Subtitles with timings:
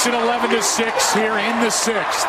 [0.00, 2.26] makes it 11 to 6 here in the sixth.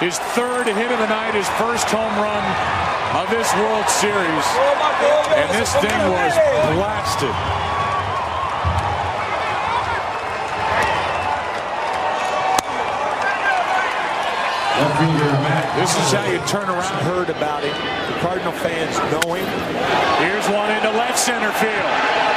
[0.00, 2.44] His third hit of the night, his first home run
[3.22, 4.46] of this World Series.
[5.36, 6.32] And this thing was
[6.72, 7.65] blasted.
[14.76, 16.92] This is how you turn around.
[17.08, 17.72] Heard about it.
[17.72, 19.48] The Cardinal fans know him.
[20.20, 21.92] Here's one into left center field.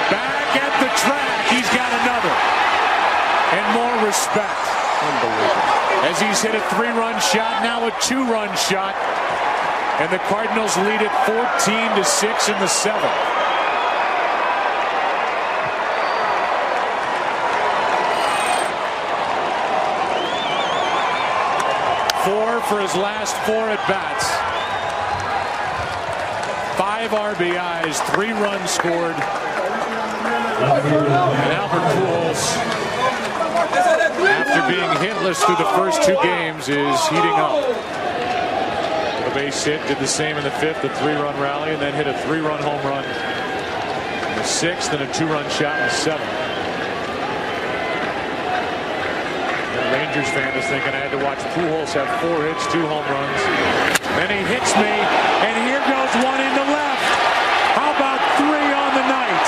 [0.07, 1.35] Back at the track.
[1.51, 2.31] He's got another.
[3.51, 4.63] And more respect.
[5.03, 5.79] Unbelievable.
[6.07, 8.95] As he's hit a three-run shot, now a two-run shot.
[9.99, 13.39] And the Cardinals lead it 14 to 6 in the seventh.
[22.23, 24.29] Four for his last four at bats.
[26.77, 29.15] Five RBIs, three runs scored.
[30.69, 32.41] And Albert Pujols,
[34.29, 37.57] after being hitless through the first two games, is heating up.
[39.25, 42.05] a base hit did the same in the fifth, a three-run rally, and then hit
[42.05, 46.29] a three-run home run in the sixth and a two-run shot in the seventh.
[49.73, 53.05] The Rangers fan is thinking I had to watch Pujols have four hits, two home
[53.13, 53.41] runs.
[54.17, 57.13] Then he hits me, and here goes one into left.
[57.77, 59.47] How about three on the night?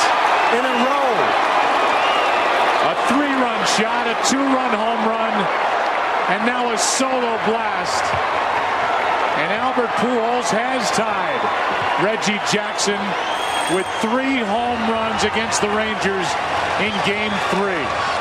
[0.53, 1.13] In a row.
[2.77, 5.33] A three-run shot, a two-run home run,
[6.29, 8.05] and now a solo blast.
[9.41, 11.41] And Albert Pujols has tied
[12.05, 13.01] Reggie Jackson
[13.73, 16.29] with three home runs against the Rangers
[16.85, 18.20] in Game Three.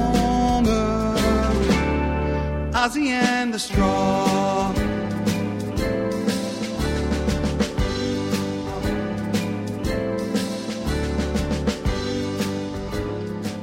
[2.83, 4.73] Ozzy and the Straw.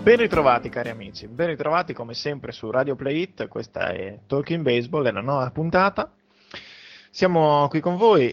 [0.04, 4.62] Ben ritrovati cari amici, ben ritrovati come sempre su Radio Play It, questa è Talking
[4.62, 6.12] Baseball, è la nuova puntata.
[7.10, 8.32] Siamo qui con voi,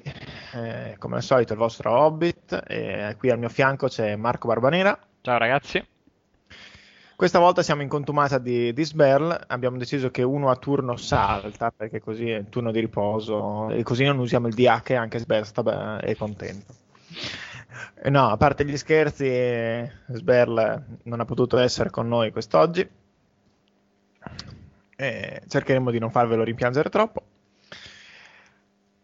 [0.54, 4.96] eh, come al solito il vostro Hobbit, e qui al mio fianco c'è Marco Barbanera.
[5.22, 5.84] Ciao ragazzi.
[7.16, 11.72] Questa volta siamo in contumata di, di Sberl, abbiamo deciso che uno a turno salta,
[11.72, 15.46] perché così è il turno di riposo, e così non usiamo il DH, anche Sberl
[15.46, 16.74] sta beh, è contento.
[18.10, 22.86] No, a parte gli scherzi, Sberl non ha potuto essere con noi quest'oggi.
[24.98, 27.22] Eh, cercheremo di non farvelo rimpiangere troppo.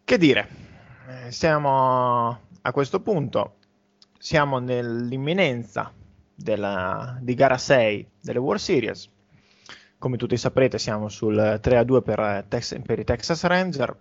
[0.04, 0.48] Che dire,
[1.08, 3.54] eh, siamo a questo punto,
[4.18, 5.94] siamo nell'imminenza
[6.42, 9.08] della- di gara 6 delle World Series.
[9.98, 13.96] Come tutti saprete, siamo sul 3-2 per, eh, Tex- per i Texas Ranger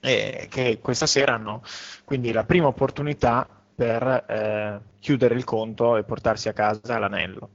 [0.00, 1.62] e che questa sera hanno
[2.04, 7.50] quindi la prima opportunità per eh, chiudere il conto e portarsi a casa l'anello.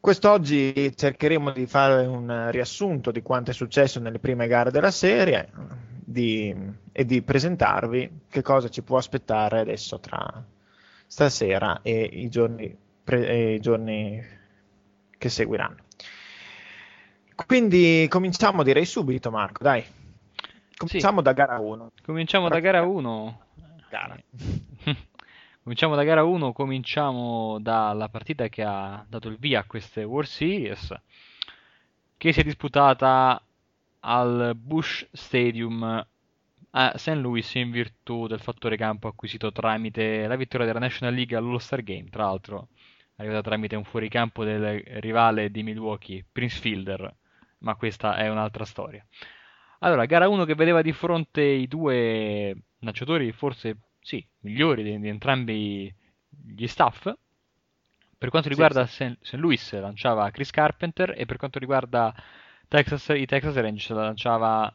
[0.00, 5.50] Quest'oggi cercheremo di fare un riassunto di quanto è successo nelle prime gare della serie
[6.04, 6.54] di-
[6.92, 10.44] e di presentarvi che cosa ci può aspettare adesso tra
[11.06, 14.22] stasera e i giorni, pre- e i giorni
[15.16, 15.76] che seguiranno.
[17.46, 19.84] Quindi cominciamo direi subito Marco, dai.
[20.76, 21.92] Cominciamo da gara 1.
[22.04, 23.40] Cominciamo da gara 1.
[23.88, 24.16] Gara.
[25.64, 30.28] Cominciamo da gara 1, cominciamo dalla partita che ha dato il via a queste World
[30.28, 30.94] Series,
[32.18, 33.40] che si è disputata
[34.00, 36.06] al Bush Stadium
[36.76, 37.14] a St.
[37.14, 42.08] Louis in virtù del fattore campo acquisito tramite la vittoria della National League all'All-Star Game.
[42.10, 42.68] Tra l'altro,
[43.16, 47.14] arrivata tramite un fuoricampo del rivale di Milwaukee, Prince Fielder,
[47.58, 49.04] ma questa è un'altra storia.
[49.80, 55.08] Allora, gara 1 che vedeva di fronte i due lanciatori forse sì, migliori di, di
[55.08, 55.94] entrambi
[56.28, 57.12] gli staff.
[58.18, 59.16] Per quanto riguarda sì.
[59.20, 59.34] St.
[59.34, 62.12] Louis lanciava Chris Carpenter e per quanto riguarda
[62.66, 64.74] Texas, i Texas Rangers lanciava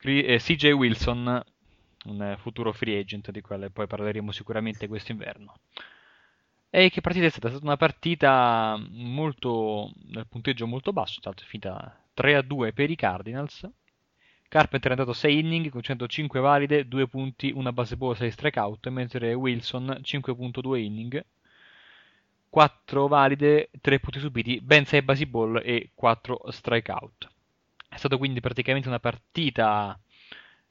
[0.00, 1.44] CJ Wilson,
[2.06, 5.56] un futuro free agent di quale poi parleremo sicuramente quest'inverno.
[6.70, 7.48] E che partita è stata?
[7.48, 12.90] È stata una partita molto, nel punteggio molto basso, è finita 3 a 2 per
[12.90, 13.68] i Cardinals.
[14.48, 18.88] Carpenter è andato 6 inning con 105 valide, 2 punti, una base ball, 6 strikeout,
[18.88, 21.24] mentre Wilson 5.2 inning,
[22.48, 27.28] 4 valide, 3 punti subiti, ben 6 base ball e 4 strikeout.
[27.92, 29.98] È stata quindi praticamente una partita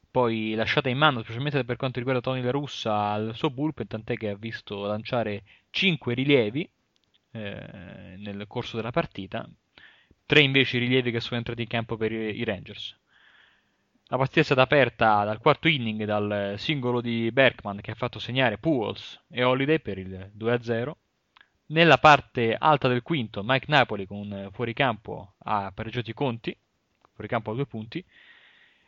[0.10, 4.16] poi lasciata in mano, specialmente per quanto riguarda Tony La Russa, al suo bullpen, tant'è
[4.16, 6.68] che ha visto lanciare 5 rilievi
[7.32, 9.48] eh, nel corso della partita,
[10.26, 12.98] 3 invece i rilievi che sono entrati in campo per i, Rangers.
[14.06, 18.18] La partita è stata aperta dal quarto inning dal singolo di Berkman che ha fatto
[18.18, 20.92] segnare Pujols e Holiday per il 2-0.
[21.68, 26.58] Nella parte alta del quinto Mike Napoli con un fuoricampo ha pareggiato i conti,
[27.20, 28.04] fuoricampo a due punti.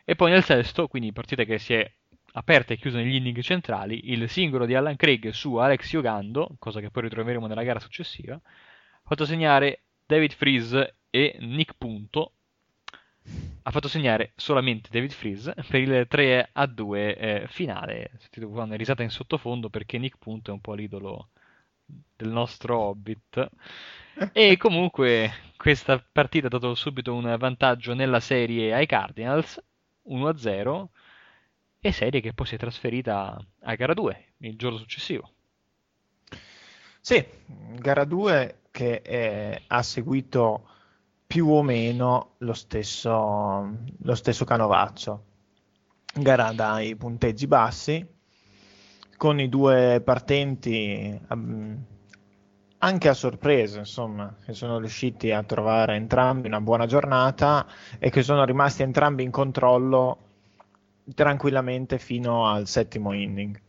[0.04, 1.92] E poi nel sesto, quindi partita che si è
[2.34, 6.80] aperta e chiusa negli inning centrali, il singolo di Alan Craig su Alex Yogando, cosa
[6.80, 12.32] che poi ritroveremo nella gara successiva, ha fatto segnare David Freeze e Nick Punto
[13.64, 18.10] ha fatto segnare solamente David Freeze per il 3 a 2 eh, finale.
[18.18, 21.28] Sentite una risata in sottofondo perché Nick Punto è un po' l'idolo
[21.84, 23.50] del nostro Hobbit.
[24.32, 29.58] E comunque questa partita ha dato subito un vantaggio nella serie ai Cardinals
[30.02, 30.90] 1 a 0
[31.80, 35.30] e serie che poi si è trasferita a gara 2 il giorno successivo.
[37.00, 37.24] Sì,
[37.78, 40.68] gara 2 che eh, ha seguito
[41.26, 45.24] più o meno lo stesso, lo stesso canovaccio.
[46.14, 48.06] Gara dai punteggi bassi,
[49.22, 51.78] con i due partenti um,
[52.78, 57.64] anche a sorpresa, insomma, che sono riusciti a trovare entrambi una buona giornata
[58.00, 60.18] e che sono rimasti entrambi in controllo
[61.14, 63.60] tranquillamente fino al settimo inning.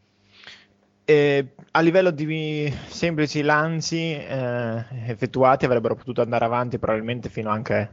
[1.06, 7.92] E a livello di semplici lanci eh, effettuati avrebbero potuto andare avanti probabilmente fino anche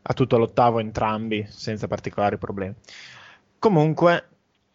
[0.00, 2.74] a tutto l'ottavo entrambi senza particolari problemi.
[3.58, 4.28] Comunque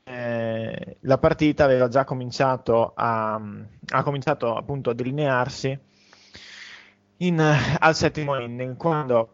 [0.10, 3.42] eh, la partita aveva già cominciato a,
[3.90, 5.78] ha cominciato appunto a delinearsi
[7.18, 7.40] in,
[7.80, 9.34] al settimo inning quando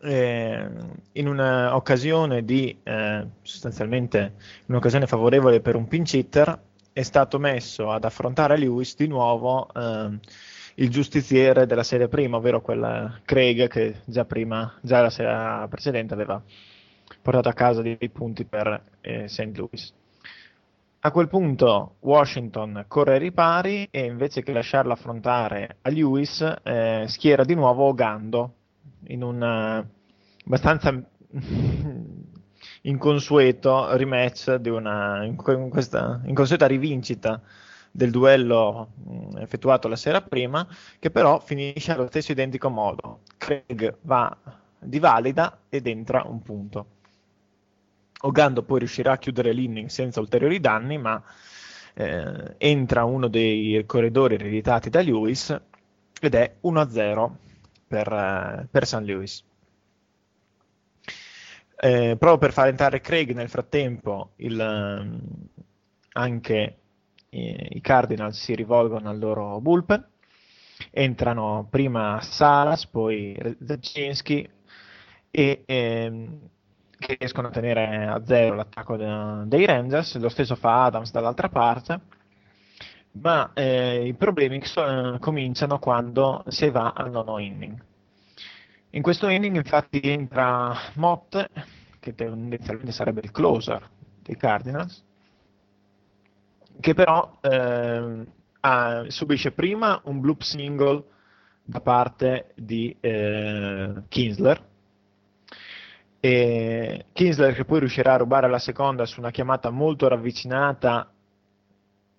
[0.00, 0.66] eh,
[1.12, 6.58] in un'occasione di eh, sostanzialmente un'occasione favorevole per un pinch hitter
[6.94, 10.18] è stato messo ad affrontare Lewis di nuovo eh,
[10.76, 16.14] il giustiziere della serie prima, ovvero quel Craig che già prima, già la sera precedente
[16.14, 16.42] aveva
[17.20, 19.56] portato a casa dei punti per eh, St.
[19.56, 19.94] Louis.
[21.04, 27.06] A quel punto Washington corre ai ripari e invece che lasciarlo affrontare a Lewis eh,
[27.08, 28.54] schiera di nuovo Gando
[29.06, 29.84] in un uh,
[30.44, 31.02] abbastanza
[32.82, 37.40] inconsueto rematch di una in questa inconsueta rivincita
[37.90, 40.66] del duello mh, effettuato la sera prima,
[40.98, 43.20] che però finisce allo stesso identico modo.
[43.36, 44.34] Craig va
[44.78, 46.86] di valida ed entra un punto.
[48.24, 51.22] Ogando poi riuscirà a chiudere l'inning senza ulteriori danni, ma
[51.94, 55.60] eh, entra uno dei corridori ereditati da Lewis
[56.20, 57.30] ed è 1-0
[57.86, 59.44] per, eh, per San Lewis.
[61.84, 65.20] Eh, proprio per far entrare Craig nel frattempo, il, ehm,
[66.12, 66.76] anche
[67.30, 70.06] i, i, Cardinals si rivolgono al loro bullpen.
[70.90, 74.48] Entrano prima Salas, poi Zaczynski
[75.30, 76.40] e ehm,
[77.02, 80.16] che riescono a tenere a zero l'attacco de, dei Rangers.
[80.18, 82.00] Lo stesso fa Adams dall'altra parte.
[83.12, 87.90] Ma eh, i problemi so, cominciano quando si va al nono inning
[88.94, 91.46] in questo inning infatti entra Mott,
[91.98, 93.88] che tendenzialmente sarebbe il closer
[94.20, 95.02] dei Cardinals,
[96.78, 98.26] che però eh,
[98.60, 101.04] ha, subisce prima un bloop single
[101.64, 104.62] da parte di eh, Kinsler,
[106.24, 111.10] e Kinsler che poi riuscirà a rubare la seconda su una chiamata molto ravvicinata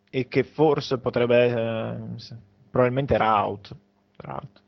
[0.10, 2.36] e che forse potrebbe, eh,
[2.70, 3.74] probabilmente era out,
[4.18, 4.62] era out.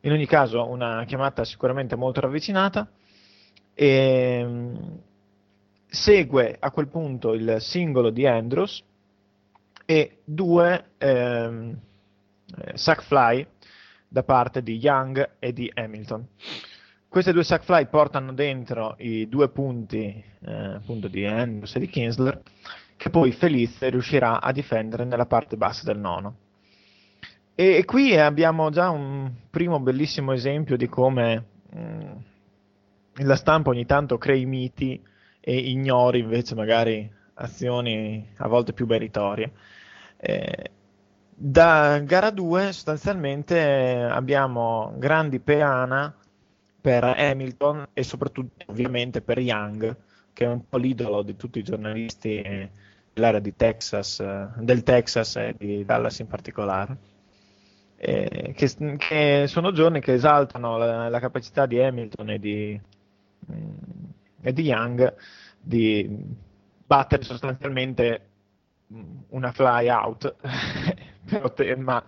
[0.00, 2.90] In ogni caso una chiamata sicuramente molto ravvicinata.
[3.72, 5.00] E, ehm,
[5.86, 8.82] segue a quel punto il singolo di Andrews
[9.86, 11.78] e due, ehm,
[12.56, 13.46] eh, sack fly
[14.08, 16.26] da parte di Young e di Hamilton.
[17.10, 21.88] Queste due sack fly portano dentro i due punti eh, appunto di Andrews e di
[21.88, 22.40] Kinsler
[22.96, 26.36] che poi Felice riuscirà a difendere nella parte bassa del nono.
[27.56, 32.10] E, e qui abbiamo già un primo bellissimo esempio di come mh, mm,
[33.24, 35.02] la stampa ogni tanto crei miti
[35.40, 39.50] e ignori invece magari azioni a volte più meritorie.
[40.16, 40.70] Eh,
[41.34, 46.14] da gara 2 sostanzialmente abbiamo grandi peana
[46.80, 49.96] per Hamilton e soprattutto ovviamente per Young,
[50.32, 52.42] che è un po' l'idolo di tutti i giornalisti
[53.12, 54.22] dell'area di Texas,
[54.56, 56.96] del Texas e di Dallas in particolare.
[57.96, 62.80] Eh, che, che, sono giorni che esaltano la, la capacità di Hamilton e di,
[63.52, 63.74] mm,
[64.40, 65.14] e di Young
[65.60, 66.08] di
[66.86, 68.28] battere sostanzialmente
[69.28, 70.34] una fly out,
[71.76, 72.02] ma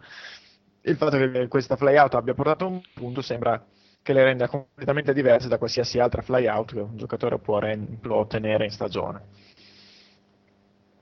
[0.80, 3.62] il fatto che questa fly out abbia portato un punto sembra
[4.02, 7.98] che le renda completamente diverse da qualsiasi altra fly out che un giocatore può, rend-
[7.98, 9.20] può ottenere in stagione.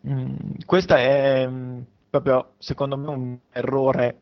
[0.07, 0.35] Mm,
[0.66, 1.80] questo è mm,
[2.11, 4.19] proprio, secondo me, un errore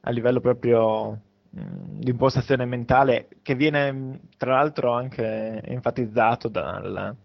[0.00, 1.20] a livello proprio
[1.56, 7.16] mm, di impostazione mentale che viene, mm, tra l'altro, anche enfatizzato dal,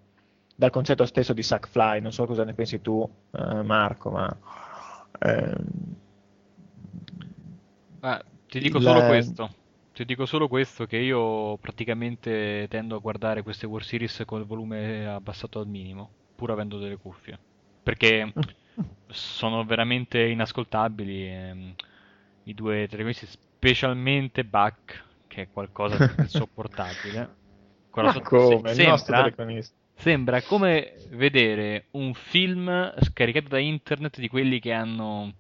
[0.56, 2.02] dal concetto stesso di sack fly.
[2.02, 4.36] Non so cosa ne pensi tu, eh, Marco, ma.
[5.20, 5.66] Ehm,
[8.02, 9.66] ah, ti dico solo questo.
[9.98, 14.46] Ti dico solo questo, che io praticamente tendo a guardare queste World Series con il
[14.46, 17.40] volume abbassato al minimo, pur avendo delle cuffie.
[17.82, 18.32] Perché
[19.08, 21.74] sono veramente inascoltabili ehm,
[22.44, 27.36] i due telecronisti, specialmente Buck, che è qualcosa di insopportabile.
[27.96, 28.68] Ma come?
[28.76, 29.34] Se- sembra,
[29.96, 35.34] Sembra come vedere un film scaricato da internet di quelli che hanno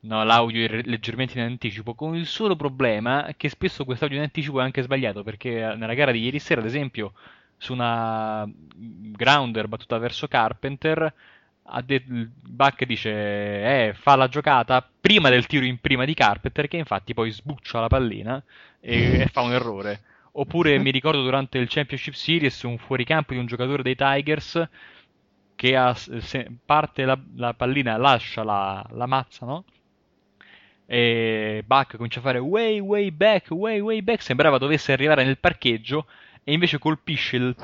[0.00, 4.62] no, l'audio leggermente in anticipo, con il solo problema che spesso quest'audio in anticipo è
[4.62, 7.12] anche sbagliato, perché eh, nella gara di ieri sera, ad esempio,
[7.56, 11.12] su una grounder battuta verso Carpenter,
[11.84, 16.76] de- Buck dice eh, fa la giocata prima del tiro in prima di Carpenter, che
[16.76, 18.42] infatti poi sbuccia la pallina
[18.80, 20.00] e, e fa un errore.
[20.38, 24.68] Oppure mi ricordo durante il Championship Series un fuoricampo di un giocatore dei Tigers
[25.54, 25.96] che ha,
[26.64, 29.64] parte la, la, pallina, lascia la, la mazza, no?
[30.86, 34.22] E Buck comincia a fare way, way back, way, way back.
[34.22, 36.06] Sembrava dovesse arrivare nel parcheggio
[36.44, 37.56] e invece colpisce il,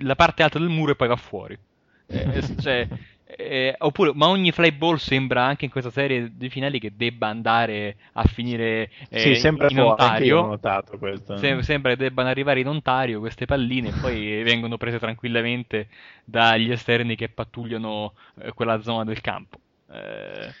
[0.00, 1.58] la parte alta del muro e poi va fuori.
[2.06, 2.88] Eh, cioè,
[3.24, 7.26] eh, oppure, ma ogni fly ball sembra anche in questa serie di finali che debba
[7.26, 10.46] andare a finire eh, sì, sempre in Ontario.
[10.46, 11.36] notato questo.
[11.36, 15.88] Sem- sembra che debbano arrivare in Ontario queste palline e poi vengono prese tranquillamente
[16.24, 19.58] dagli esterni che pattugliano eh, quella zona del campo.
[19.90, 20.52] Eh,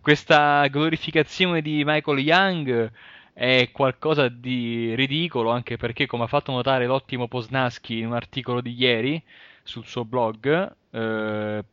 [0.00, 2.92] questa glorificazione di Michael Young
[3.32, 8.60] è qualcosa di ridicolo anche perché, come ha fatto notare l'ottimo Posnaschi in un articolo
[8.60, 9.22] di ieri
[9.62, 11.64] sul suo blog, eh,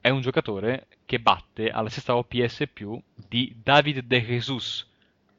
[0.00, 4.84] è un giocatore che batte alla stessa OPS più di David De Jesus,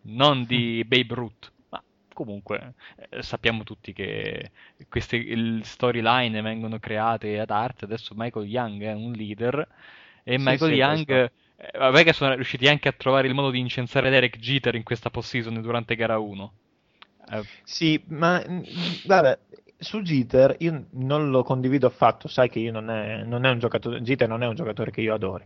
[0.03, 1.51] non di Babe Ruth.
[1.69, 2.74] Ma comunque
[3.10, 4.51] eh, sappiamo tutti che
[4.88, 7.86] queste storyline vengono create ad arte.
[7.86, 9.67] Adesso Michael Young è un leader
[10.24, 11.31] e sì, Michael sì, Young.
[11.59, 14.83] Eh, vabbè che sono riusciti anche a trovare il modo di incensare Derek Jeter in
[14.83, 16.53] questa post-season durante gara 1.
[17.31, 17.43] Eh.
[17.63, 18.61] Sì, ma mm,
[19.05, 19.39] vabbè,
[19.77, 24.01] su Jeter io non lo condivido affatto, sai che non è, non è un giocatore,
[24.01, 25.45] Jeter non è un giocatore che io adori,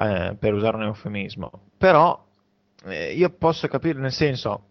[0.00, 2.22] eh, per usare un eufemismo, però
[2.86, 4.66] eh, io posso capire nel senso,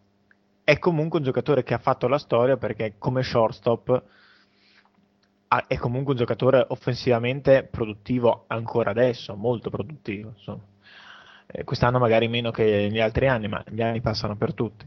[0.65, 4.03] è comunque un giocatore che ha fatto la storia perché come shortstop
[5.67, 10.61] è comunque un giocatore offensivamente produttivo ancora adesso, molto produttivo, insomma.
[11.45, 14.85] Eh, quest'anno magari meno che gli altri anni, ma gli anni passano per tutti.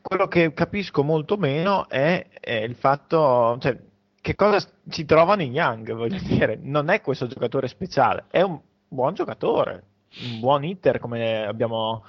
[0.00, 3.76] Quello che capisco molto meno è, è il fatto, cioè,
[4.20, 8.58] che cosa ci trovano in Young, voglio dire, non è questo giocatore speciale, è un
[8.88, 9.84] buon giocatore,
[10.30, 12.04] un buon hitter come abbiamo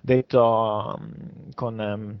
[0.00, 2.18] detto um, con, um,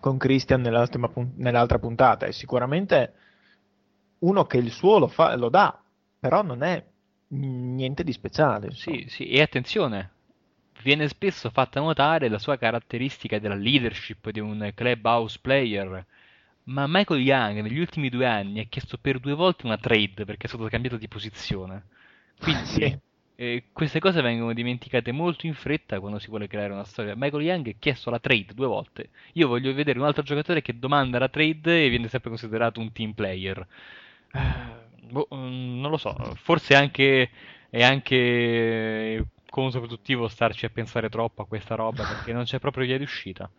[0.00, 3.12] con Christian nell'altra puntata, è sicuramente
[4.20, 5.80] uno che il suo lo, fa, lo dà,
[6.18, 6.84] però non è
[7.28, 8.70] niente di speciale.
[8.72, 10.10] Sì, sì, e attenzione,
[10.82, 16.04] viene spesso fatta notare la sua caratteristica della leadership di un clubhouse player,
[16.64, 20.46] ma Michael Young negli ultimi due anni ha chiesto per due volte una trade perché
[20.46, 21.84] è stato cambiato di posizione.
[22.38, 22.98] Quindi sì.
[23.36, 27.14] eh, queste cose vengono dimenticate molto in fretta quando si vuole creare una storia.
[27.16, 29.10] Michael Young ha chiesto la trade due volte.
[29.34, 32.92] Io voglio vedere un altro giocatore che domanda la trade e viene sempre considerato un
[32.92, 33.66] team player.
[34.32, 37.30] Uh, boh, mm, non lo so, forse anche,
[37.70, 42.98] è anche controproduttivo starci a pensare troppo a questa roba perché non c'è proprio via
[42.98, 43.50] di uscita.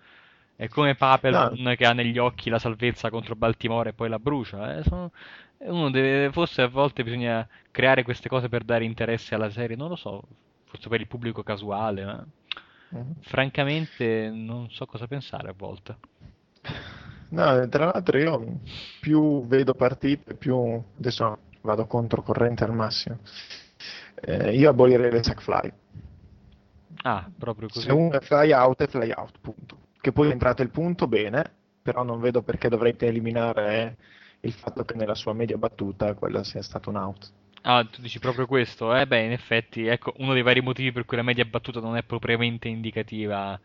[0.56, 1.76] È come Papelbon no.
[1.76, 4.78] che ha negli occhi la salvezza contro Baltimore e poi la brucia.
[4.78, 5.12] Eh, sono...
[5.60, 9.90] Uno deve, forse a volte bisogna creare queste cose per dare interesse alla serie, non
[9.90, 10.24] lo so,
[10.66, 12.06] forse per il pubblico casuale.
[12.06, 12.26] Ma...
[12.96, 13.12] Mm-hmm.
[13.22, 15.98] Francamente non so cosa pensare a volte.
[17.30, 18.60] No, tra l'altro io
[19.02, 23.18] più vedo partite, più adesso vado controcorrente al massimo.
[24.16, 25.72] Eh, io abolirei le sack fly.
[27.04, 27.86] Ah, proprio così.
[27.86, 29.78] Se uno è fly out è fly out, punto.
[30.00, 31.44] Che poi è entrato il punto, bene,
[31.82, 33.98] però non vedo perché dovrete eliminare
[34.42, 37.32] il fatto che nella sua media battuta quello sia stato un out.
[37.64, 38.96] Ah, tu dici proprio questo?
[38.96, 41.98] Eh beh, in effetti, ecco, uno dei vari motivi per cui la media battuta non
[41.98, 43.60] è propriamente indicativa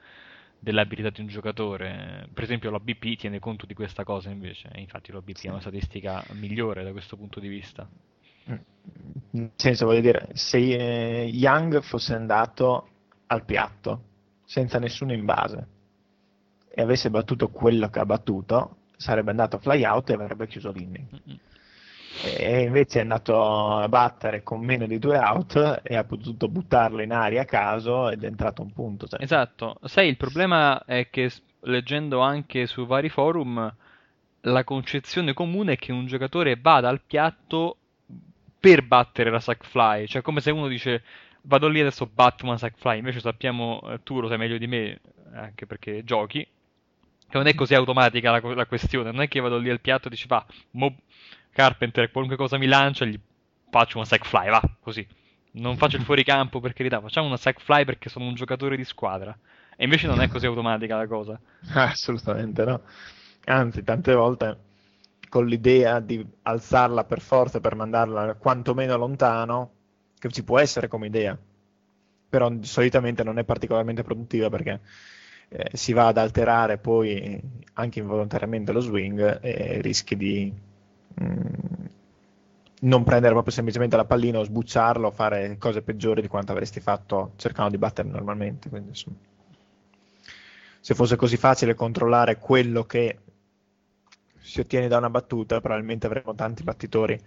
[0.62, 2.28] dell'abilità di un giocatore.
[2.33, 5.49] Per esempio l'ABP tiene conto di questa cosa invece, infatti l'ABP sì.
[5.49, 7.88] è una statistica migliore da questo punto di vista.
[8.49, 8.54] Mm.
[9.33, 12.88] Nel senso, voglio dire, se eh, Young fosse andato
[13.26, 14.04] al piatto,
[14.45, 15.66] senza nessuno in base,
[16.69, 20.71] e avesse battuto quello che ha battuto, sarebbe andato a fly out e avrebbe chiuso
[20.71, 21.07] l'inning.
[21.12, 21.38] Mm-hmm
[22.23, 27.02] e invece è andato a battere con meno di due out e ha potuto buttarlo
[27.02, 29.07] in aria a caso ed è entrato un punto.
[29.07, 29.23] Cioè.
[29.23, 33.75] Esatto, sai, il problema è che leggendo anche su vari forum
[34.47, 37.76] la concezione comune è che un giocatore vada al piatto
[38.59, 41.02] per battere la sack fly, cioè come se uno dice
[41.42, 44.66] vado lì adesso batto una sack fly, invece sappiamo, eh, tu lo sai meglio di
[44.66, 45.00] me,
[45.35, 49.59] anche perché giochi, che non è così automatica la, la questione, non è che vado
[49.59, 50.97] lì al piatto e dici va, mo
[51.52, 53.18] Carpenter qualunque cosa mi lancia gli
[53.71, 55.06] faccio una sack fly, va, così.
[55.52, 58.85] Non faccio il fuoricampo per carità, facciamo una sack fly perché sono un giocatore di
[58.85, 59.37] squadra.
[59.76, 61.38] E invece non è così automatica la cosa.
[61.73, 62.82] Assolutamente no.
[63.44, 64.71] Anzi, tante volte
[65.28, 69.71] con l'idea di alzarla per forza per mandarla quantomeno lontano,
[70.19, 71.36] che ci può essere come idea,
[72.28, 74.80] però solitamente non è particolarmente produttiva perché
[75.49, 77.41] eh, si va ad alterare poi
[77.75, 80.52] anche involontariamente lo swing e rischi di
[81.20, 81.86] Mm,
[82.82, 86.80] non prendere proprio semplicemente la pallina o sbucciarlo o fare cose peggiori di quanto avresti
[86.80, 88.68] fatto cercando di battere normalmente.
[88.68, 89.16] Quindi, insomma,
[90.80, 93.18] se fosse così facile controllare quello che
[94.40, 97.20] si ottiene da una battuta, probabilmente avremmo tanti battitori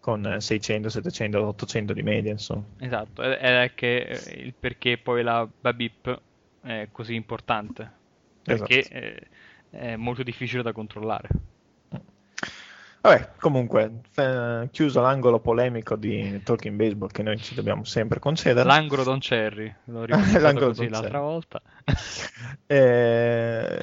[0.00, 2.32] con 600, 700, 800 di media.
[2.32, 2.64] Insomma.
[2.78, 6.20] Esatto, è che eh, il perché poi la Babip
[6.62, 8.02] è così importante.
[8.42, 9.26] Perché esatto.
[9.70, 11.28] è molto difficile da controllare.
[13.04, 18.66] Vabbè, comunque, f- chiuso l'angolo polemico di Talking Baseball che noi ci dobbiamo sempre concedere.
[18.66, 21.60] L'angolo Don Cherry, l'ho ricordato così l'altra volta.
[22.66, 23.78] e,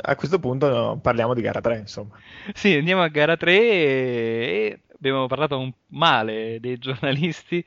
[0.00, 2.16] a questo punto parliamo di gara 3, insomma.
[2.54, 7.64] Sì, andiamo a gara 3 e abbiamo parlato un male dei giornalisti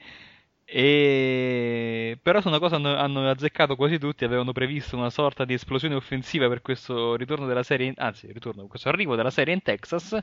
[0.64, 2.18] e...
[2.22, 5.96] Però su una cosa hanno, hanno, azzeccato quasi tutti, avevano previsto una sorta di esplosione
[5.96, 7.94] offensiva per questo ritorno della serie, in...
[7.98, 10.18] anzi, ritorno, questo arrivo della serie in Texas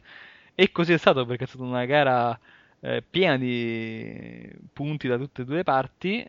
[0.54, 2.38] e così è stato perché è stata una gara
[2.80, 6.28] eh, piena di punti da tutte e due le parti.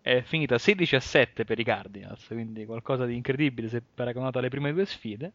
[0.00, 4.48] È finita 16 a 7 per i Cardinals, quindi qualcosa di incredibile se paragonato alle
[4.50, 5.32] prime due sfide.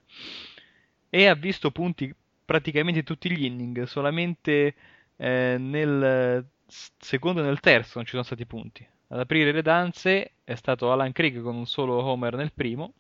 [1.10, 2.14] E ha visto punti
[2.46, 4.76] praticamente tutti gli inning, solamente
[5.18, 8.88] eh, nel secondo e nel terzo non ci sono stati punti.
[9.08, 12.94] Ad aprire le danze è stato Alan Krieg con un solo homer nel primo.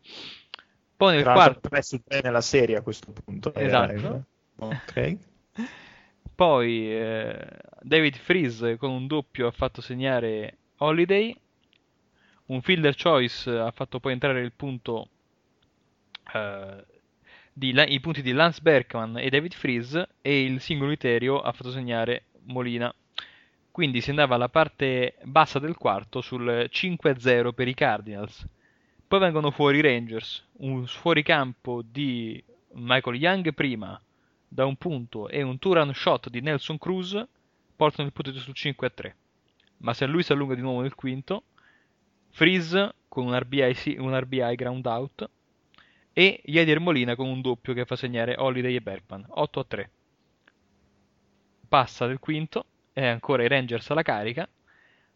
[0.97, 3.53] Poi nel Tra quarto 3 su 3 nella serie a questo punto.
[3.55, 4.25] Esatto.
[4.62, 5.17] Ok.
[6.36, 7.47] Poi eh,
[7.82, 11.36] David Freeze con un doppio ha fatto segnare Holiday.
[12.47, 15.08] Un fielder choice ha fatto poi entrare il punto
[16.34, 16.86] eh,
[17.52, 21.71] di, i punti di Lance Berkman e David Freeze e il singolo Iterio ha fatto
[21.71, 22.93] segnare Molina.
[23.71, 28.45] Quindi si andava alla parte bassa del quarto sul 5-0 per i Cardinals.
[29.08, 32.41] Poi vengono fuori i Rangers, un fuoricampo di
[32.74, 34.00] Michael Young prima,
[34.53, 37.25] da un punto e un two-run shot di Nelson Cruz
[37.73, 39.15] portano il punteggio sul 5 a 3.
[39.77, 41.43] Ma se lui si allunga di nuovo nel quinto,
[42.31, 45.29] Freeze con un RBI, un RBI ground out
[46.11, 49.91] e Yadier Molina con un doppio che fa segnare Holiday e Bergman 8 a 3.
[51.69, 54.47] Passa del quinto e ancora i Rangers alla carica.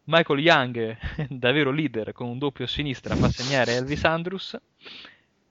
[0.06, 4.58] Michael Young, davvero leader, con un doppio a sinistra, fa segnare Elvis Andrews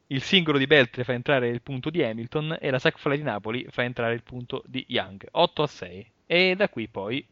[0.08, 3.22] il singolo di Beltre fa entrare il punto di Hamilton e la sac fly di
[3.22, 5.26] Napoli fa entrare il punto di Young.
[5.30, 6.12] 8 a 6.
[6.26, 7.26] E da qui poi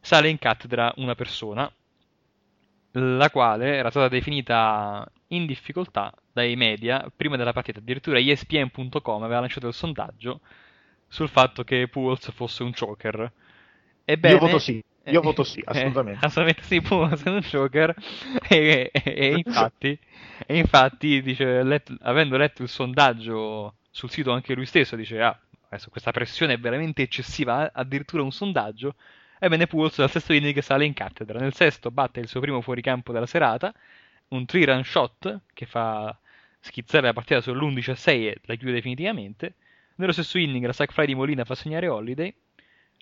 [0.00, 1.70] sale in cattedra una persona,
[2.92, 7.78] la quale era stata definita in difficoltà dai media prima della partita.
[7.78, 10.40] Addirittura ESPN.com aveva lanciato il sondaggio
[11.06, 13.32] sul fatto che Pools fosse un choker.
[14.04, 14.82] Ebbene, Io voto sì.
[15.10, 16.20] Io voto sì, assolutamente.
[16.22, 17.94] Eh, assolutamente sì, Pumas è un Joker.
[18.48, 19.98] E, e, e infatti,
[20.46, 25.38] e infatti dice, let, avendo letto il sondaggio sul sito anche lui stesso, dice, ah,
[25.68, 28.94] adesso questa pressione è veramente eccessiva, addirittura un sondaggio.
[29.38, 31.38] Ebbene, Pulse dal sesto inning sale in cattedra.
[31.38, 33.72] Nel sesto batte il suo primo fuoricampo della serata,
[34.28, 36.16] un three run shot che fa
[36.60, 39.54] schizzare la partita sull'11 a 6 e la chiude definitivamente.
[39.96, 42.34] Nello stesso inning la sack fly di Molina fa segnare Holiday.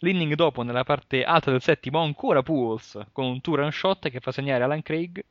[0.00, 4.20] L'inning dopo, nella parte alta del settimo, ancora Pools con un two run shot che
[4.20, 5.24] fa segnare Alan Craig.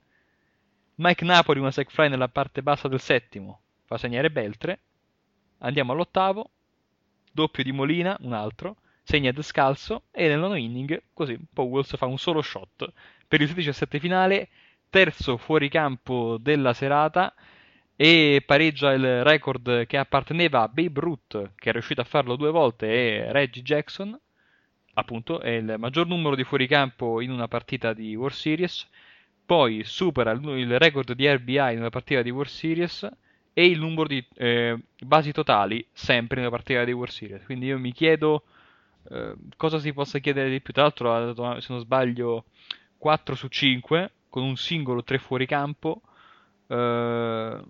[0.96, 4.80] Mike Napoli, una sack fly nella parte bassa del settimo, fa segnare Beltre.
[5.60, 6.52] Andiamo all'ottavo,
[7.32, 12.18] doppio di Molina, un altro, segna descalzo e nel nono inning, così, Powells fa un
[12.18, 12.92] solo shot
[13.26, 14.50] per il 16 a 7 finale,
[14.90, 17.34] terzo fuoricampo della serata
[17.96, 22.52] e pareggia il record che apparteneva a Babe Ruth, che è riuscito a farlo due
[22.52, 24.20] volte, e Reggie Jackson,
[24.98, 28.88] appunto, è il maggior numero di fuoricampo in una partita di World Series,
[29.46, 33.10] poi supera il record di RBI in una partita di World Series
[33.54, 37.46] e il numero di eh, basi totali sempre in una partita di World Series.
[37.46, 38.44] Quindi io mi chiedo
[39.10, 40.74] eh, cosa si possa chiedere di più.
[40.74, 42.46] Tra l'altro ha dato, se non sbaglio,
[42.98, 46.02] 4 su 5 con un singolo 3 fuori campo.
[46.68, 47.62] Eh,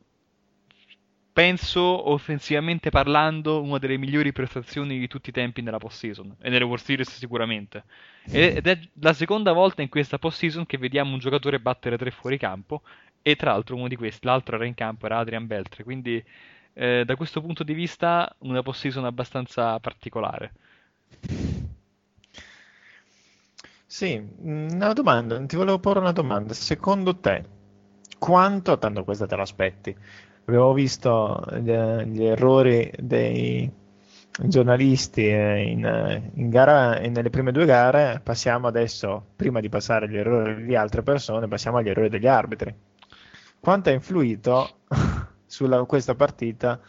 [1.38, 6.64] penso offensivamente parlando una delle migliori prestazioni di tutti i tempi nella post-season e nelle
[6.64, 7.84] World Series sicuramente.
[8.24, 12.40] Ed è la seconda volta in questa post-season che vediamo un giocatore battere tre fuori
[12.40, 12.82] campo
[13.22, 15.84] e tra l'altro uno di questi, l'altro era in campo, era Adrian Beltre.
[15.84, 16.26] Quindi
[16.74, 20.54] eh, da questo punto di vista una post-season abbastanza particolare.
[23.86, 26.56] Sì, una domanda, ti volevo porre una domanda.
[26.56, 27.44] Secondo te
[28.18, 29.96] quanto, tanto questa te l'aspetti
[30.48, 33.70] abbiamo visto gli, errori dei
[34.40, 40.64] giornalisti in, in gara nelle prime due gare passiamo adesso prima di passare agli errori
[40.64, 42.74] di altre persone passiamo agli errori degli arbitri.
[43.60, 44.70] Quanto ha influito
[45.46, 46.80] su questa partita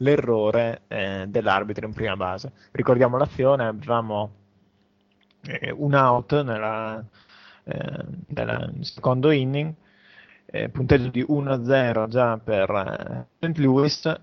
[0.00, 2.52] l'errore eh, dell'arbitro in prima base?
[2.72, 4.32] Ricordiamo l'azione avevamo
[5.44, 7.02] eh, un out nella,
[7.64, 9.72] eh, nel secondo inning
[10.50, 13.58] eh, punteggio di 1-0 già per eh, St.
[13.58, 14.20] Louis,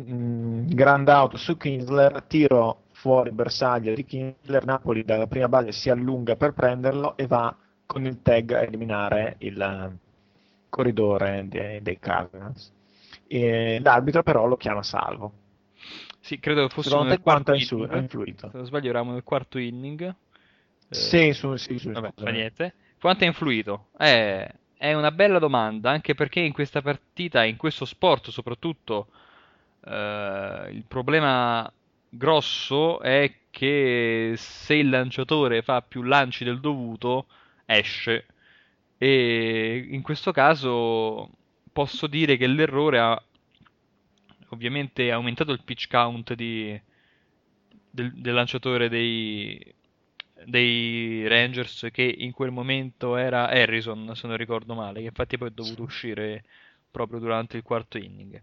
[0.00, 5.88] mm, grand out su Kinsler, tiro fuori bersaglio di Kinsler, Napoli dalla prima base si
[5.90, 7.54] allunga per prenderlo e va
[7.86, 9.98] con il tag a eliminare il eh,
[10.68, 12.72] corridore dei, dei Cardinals.
[13.26, 15.32] E l'arbitro però lo chiama salvo.
[16.20, 17.94] Sì, credo fosse Secondo nel quarto inning.
[17.96, 18.48] influito?
[18.50, 20.02] Se non sbaglio eravamo nel quarto inning.
[20.02, 20.14] Eh,
[20.94, 22.74] Sì, su, sì, su, Vabbè, niente.
[23.00, 23.88] Quanto ha influito?
[23.98, 24.48] Eh,
[24.82, 29.06] è una bella domanda, anche perché in questa partita, in questo sport soprattutto,
[29.84, 31.72] eh, il problema
[32.08, 37.26] grosso è che se il lanciatore fa più lanci del dovuto,
[37.64, 38.26] esce.
[38.98, 41.30] E in questo caso
[41.72, 43.22] posso dire che l'errore ha
[44.48, 46.80] ovviamente aumentato il pitch count di-
[47.88, 49.74] del, del lanciatore dei,
[50.46, 55.48] dei Rangers che in quel momento era Harrison, se non ricordo male, che infatti poi
[55.48, 56.44] è dovuto uscire
[56.90, 58.42] proprio durante il quarto inning.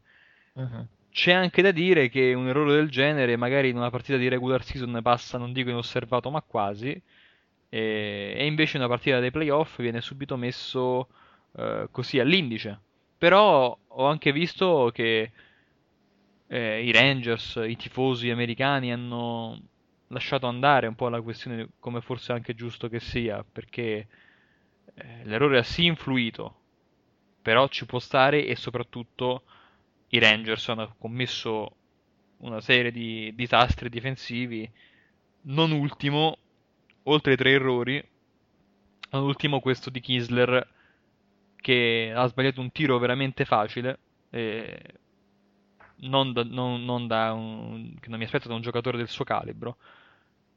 [0.53, 0.87] Mhm.
[1.11, 4.63] C'è anche da dire che un errore del genere, magari in una partita di regular
[4.63, 6.89] season passa, non dico inosservato, ma quasi,
[7.69, 11.07] e, e invece in una partita dei playoff viene subito messo
[11.57, 12.79] eh, così all'indice.
[13.17, 15.31] Però ho anche visto che
[16.47, 19.59] eh, i Rangers, i tifosi americani hanno
[20.09, 24.07] lasciato andare un po' la questione come forse anche giusto che sia, perché
[24.95, 26.55] eh, l'errore ha sì influito,
[27.41, 29.43] però ci può stare e soprattutto
[30.09, 31.75] i Rangers hanno commesso
[32.37, 34.69] una serie di disastri difensivi,
[35.43, 36.37] non ultimo,
[37.03, 38.03] oltre ai tre errori,
[39.11, 40.67] non ultimo questo di Kisler
[41.55, 44.81] che ha sbagliato un tiro veramente facile, eh,
[46.01, 49.25] non da, non- non da un, che non mi aspetto da un giocatore del suo
[49.25, 49.77] calibro,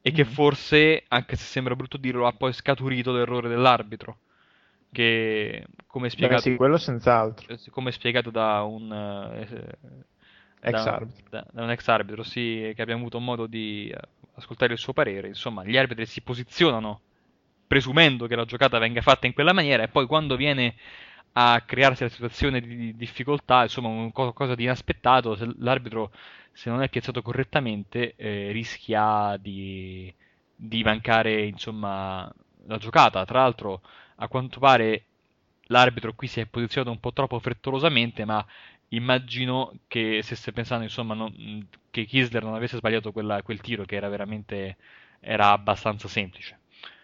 [0.03, 0.25] e che Mhm.
[0.25, 4.19] forse, anche se sembra brutto dirlo, ha poi scaturito l'errore dell'arbitro,
[4.91, 7.47] che come Beh, spiegato, sì, quello senz'altro.
[7.47, 9.77] eh, come spiegato da un, eh,
[10.61, 11.29] Ex da, arbitro.
[11.29, 13.97] da- da un ex arbitro, sì, che abbiamo avuto modo di eh,
[14.35, 17.01] ascoltare il suo parere, insomma, gli arbitri si posizionano
[17.67, 20.75] presumendo che la giocata venga fatta in quella maniera e poi quando viene
[21.33, 26.11] a crearsi la situazione di difficoltà, insomma, qualcosa di inaspettato, se l'arbitro
[26.51, 30.13] se non è piazzato correttamente eh, rischia di,
[30.55, 32.31] di mancare, insomma,
[32.67, 33.25] la giocata.
[33.25, 33.81] Tra l'altro,
[34.17, 35.05] a quanto pare
[35.67, 38.45] l'arbitro qui si è posizionato un po' troppo frettolosamente, ma
[38.89, 43.95] immagino che stesse pensando, insomma, non- che Kisler non avesse sbagliato quella- quel tiro che
[43.95, 44.77] era veramente
[45.19, 46.59] era abbastanza semplice.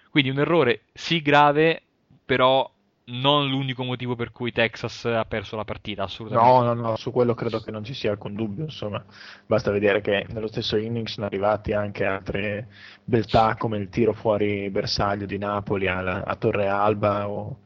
[0.09, 1.81] Quindi un errore sì grave,
[2.25, 2.69] però
[3.09, 6.51] non l'unico motivo per cui Texas ha perso la partita, assolutamente.
[6.51, 9.03] No, no, no, su quello credo che non ci sia alcun dubbio, insomma.
[9.45, 12.67] Basta vedere che nello stesso inning sono arrivati anche altre
[13.03, 17.59] beltà come il tiro fuori bersaglio di Napoli a, a Torre Alba o,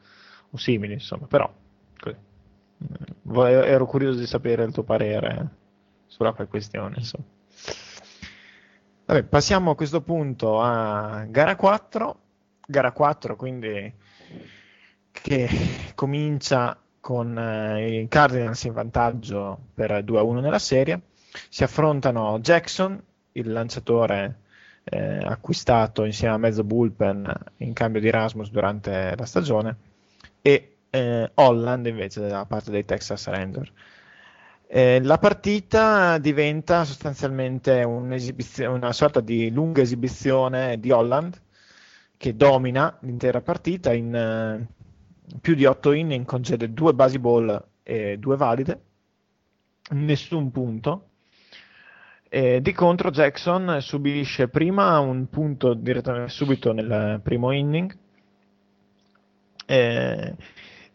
[0.49, 1.27] o simili, insomma.
[1.27, 1.51] Però
[1.99, 2.15] così.
[3.33, 5.49] ero curioso di sapere il tuo parere
[6.05, 7.25] sulla questione, insomma.
[9.05, 12.17] Vabbè, passiamo a questo punto a gara 4.
[12.65, 13.93] Gara 4, quindi
[15.13, 15.47] che
[15.95, 21.01] comincia con eh, i Cardinals in vantaggio per 2-1 nella serie.
[21.49, 23.01] Si affrontano Jackson,
[23.33, 24.39] il lanciatore
[24.83, 29.75] eh, acquistato insieme a mezzo bullpen in cambio di Rasmus durante la stagione,
[30.41, 33.71] e eh, Holland invece da parte dei Texas Rangers.
[34.67, 41.39] Eh, la partita diventa sostanzialmente una sorta di lunga esibizione di Holland
[42.17, 44.67] che domina l'intera partita in, eh,
[45.41, 48.81] più di 8 inning concede due basi ball e due valide,
[49.91, 51.09] nessun punto.
[52.29, 57.95] E di contro Jackson subisce prima un punto direttamente subito nel primo inning,
[59.67, 60.35] eh,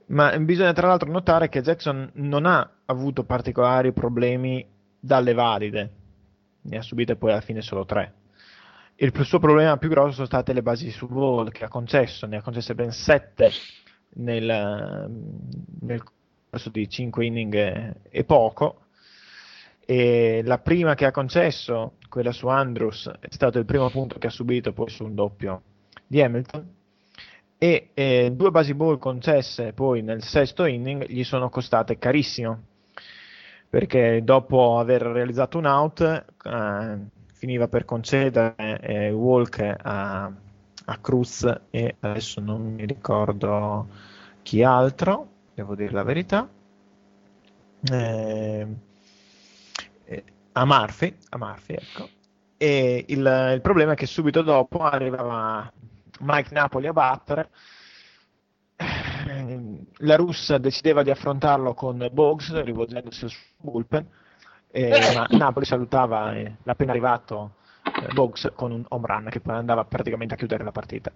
[0.07, 4.67] ma bisogna tra l'altro notare che Jackson non ha avuto particolari problemi
[4.99, 5.93] dalle valide,
[6.63, 8.15] ne ha subite poi alla fine solo tre.
[8.97, 12.39] Il suo problema più grosso sono state le basi sul ball che ha concesso, ne
[12.39, 13.53] ha concesse ben sette
[14.19, 15.11] nel,
[15.81, 16.03] nel
[16.51, 18.83] corso di 5 inning e, poco.
[19.85, 24.27] E la prima che ha concesso, quella su Andrews, è stato il primo punto che
[24.27, 25.63] ha subito poi su un doppio
[26.07, 26.77] di Hamilton.
[27.59, 32.67] E eh, due basi ball concesse poi nel sesto inning gli sono costate carissimo
[33.69, 36.99] perché dopo aver realizzato un out eh,
[37.35, 40.33] finiva per concedere eh, walk a,
[40.91, 43.89] a Cruz e adesso non mi ricordo
[44.43, 46.49] chi altro, devo dire la verità.
[47.91, 48.67] Eh,
[50.05, 52.09] eh, a Murphy, a Murphy ecco.
[52.57, 55.71] E il, il, problema è che subito dopo arrivava
[56.21, 57.51] Mike Napoli a battere.
[59.99, 64.07] La russa decideva di affrontarlo con Box rivolgendosi al suo bullpen,
[64.71, 69.55] eh, ma Napoli salutava eh, l'appena arrivato eh, Box con un home run che poi
[69.55, 71.13] andava praticamente a chiudere la partita.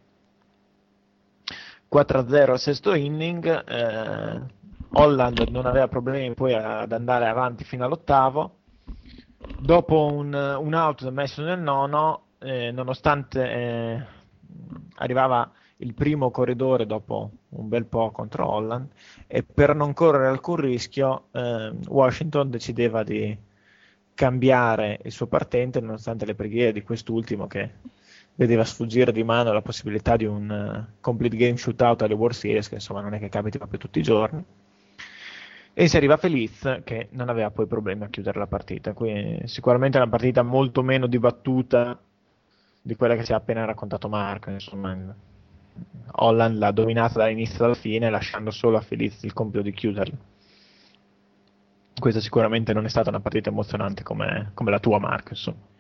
[1.93, 4.41] 4-0 al sesto inning, eh,
[4.93, 8.57] Holland non aveva problemi poi ad andare avanti fino all'ottavo.
[9.59, 14.07] Dopo un, un out messo nel nono, eh, nonostante eh,
[14.97, 18.89] arrivava il primo corridore dopo un bel po' contro Holland,
[19.27, 23.37] e per non correre alcun rischio, eh, Washington decideva di
[24.15, 27.71] cambiare il suo partente, nonostante le preghiere di quest'ultimo che
[28.35, 32.69] vedeva sfuggire di mano la possibilità di un uh, complete game shootout alle World Series,
[32.69, 34.45] che insomma non è che capiti proprio tutti i giorni.
[35.75, 38.93] E si arriva Feliz che non aveva poi problemi a chiudere la partita.
[38.93, 41.99] Quindi sicuramente è una partita molto meno dibattuta
[42.83, 44.51] di quella che ci ha appena raccontato Marco.
[44.51, 44.95] Insomma,
[46.13, 50.17] Holland l'ha dominata dall'inizio alla fine, lasciando solo a Feliz il compito di chiuderla.
[51.99, 55.31] Questa sicuramente non è stata una partita emozionante come, come la tua, Marco.
[55.31, 55.71] Insomma.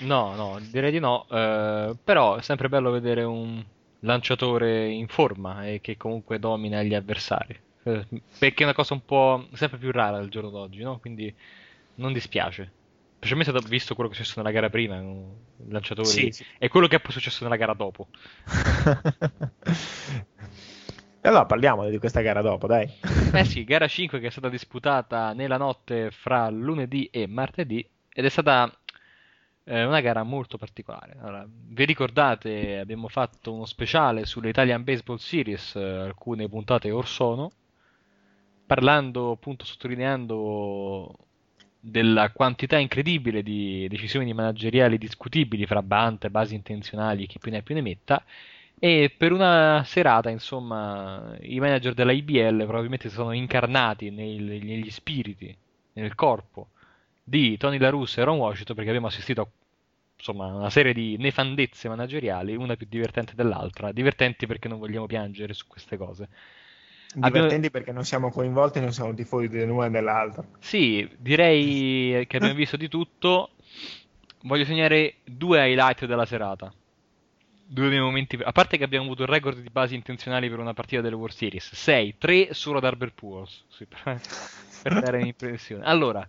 [0.00, 1.26] No, no, direi di no.
[1.28, 3.64] Eh, però è sempre bello vedere un
[4.00, 7.58] lanciatore in forma e che comunque domina gli avversari.
[7.82, 8.06] Eh,
[8.38, 10.98] perché è una cosa un po' sempre più rara al giorno d'oggi, no?
[10.98, 11.34] Quindi
[11.96, 12.72] non dispiace.
[13.16, 15.02] Specialmente visto quello che è successo nella gara prima,
[15.68, 16.44] lanciatori, sì, sì.
[16.56, 18.06] e quello che è poi successo nella gara dopo.
[21.20, 22.88] E allora parliamo di questa gara dopo, dai.
[23.34, 28.24] Eh sì, gara 5 che è stata disputata nella notte fra lunedì e martedì ed
[28.24, 28.72] è stata
[29.64, 31.16] eh, una gara molto particolare.
[31.20, 37.06] Allora, vi ricordate, abbiamo fatto uno speciale sulle Italian Baseball Series, eh, alcune puntate or
[37.06, 37.50] sono,
[38.66, 41.14] parlando, appunto, sottolineando
[41.80, 47.58] della quantità incredibile di decisioni manageriali discutibili fra Bante, basi intenzionali e chi più ne
[47.58, 48.22] ha più ne metta.
[48.80, 55.56] E per una serata, insomma, i manager della IBL probabilmente sono incarnati nei, negli spiriti,
[55.94, 56.68] nel corpo
[57.22, 59.48] di Tony La Russa e Ron Washington perché abbiamo assistito a
[60.16, 63.92] insomma, una serie di nefandezze manageriali, una più divertente dell'altra.
[63.92, 66.28] Divertenti perché non vogliamo piangere su queste cose.
[67.14, 67.70] Divertenti abbiamo...
[67.70, 70.44] perché non siamo coinvolti, non siamo tifosi dell'una e dell'altra.
[70.58, 73.50] Sì, direi che abbiamo visto di tutto.
[74.42, 76.72] Voglio segnare due highlight della serata.
[77.70, 78.38] Due dei momenti.
[78.42, 81.34] A parte che abbiamo avuto il record di basi intenzionali per una partita delle World
[81.34, 83.64] Series: 6, 3 solo ad Arbor Pools.
[83.68, 84.00] Sì, per,
[84.82, 85.84] per dare un'impressione.
[85.84, 86.26] Allora,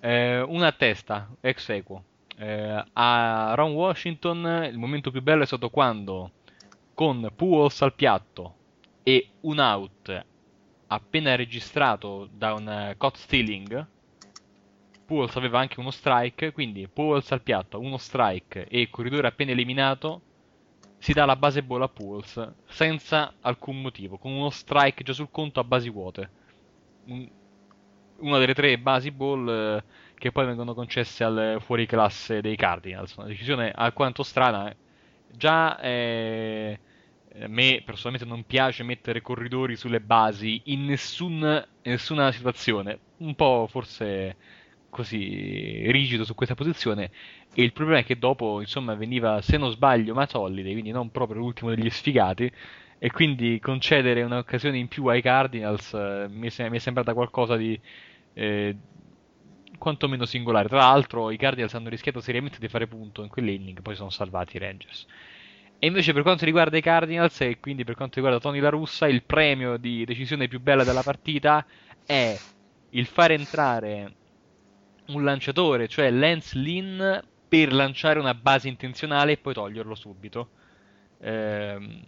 [0.00, 2.02] eh, una testa, ex equo.
[2.36, 6.32] Eh, a Ron Washington il momento più bello è stato quando
[6.94, 8.54] con Pujols al piatto
[9.02, 10.24] e un out
[10.88, 13.86] appena registrato da un uh, caught stealing,
[15.04, 20.22] Pujols aveva anche uno strike, quindi Pujols al piatto, uno strike e corridore appena eliminato,
[20.98, 25.30] si dà la base ball a Pujols senza alcun motivo, con uno strike già sul
[25.30, 26.30] conto a basi vuote.
[28.18, 29.84] Una delle tre basi ball eh,
[30.16, 33.14] che poi vengono concesse al fuoriclasse dei Cardinals.
[33.14, 34.74] Una decisione alquanto strana.
[35.30, 36.80] Già eh,
[37.40, 42.98] a me personalmente non piace mettere corridori sulle basi in nessun, nessuna situazione.
[43.18, 44.36] Un po' forse
[44.90, 47.10] così rigido su questa posizione.
[47.54, 51.38] E il problema è che dopo, insomma, veniva, se non sbaglio, Mazzolli, quindi non proprio
[51.40, 52.50] l'ultimo degli sfigati.
[53.00, 57.56] E quindi concedere un'occasione in più ai Cardinals eh, mi, è, mi, è, sembrata qualcosa
[57.56, 57.78] di
[58.34, 58.76] eh,
[59.78, 60.68] quantomeno singolare.
[60.68, 64.56] Tra l'altro, i Cardinals hanno rischiato seriamente di fare punto in quell'inning, poi sono salvati
[64.56, 65.06] i Rangers.
[65.78, 69.06] E invece, per quanto riguarda i Cardinals e quindi per quanto riguarda Tony La Russa,
[69.06, 71.64] il premio di decisione più bella della partita
[72.04, 72.36] è
[72.90, 74.14] il fare entrare
[75.08, 77.00] un lanciatore, cioè Lance Lynn,
[77.48, 80.50] per lanciare una base intenzionale e poi toglierlo subito.
[81.20, 82.02] Ehm,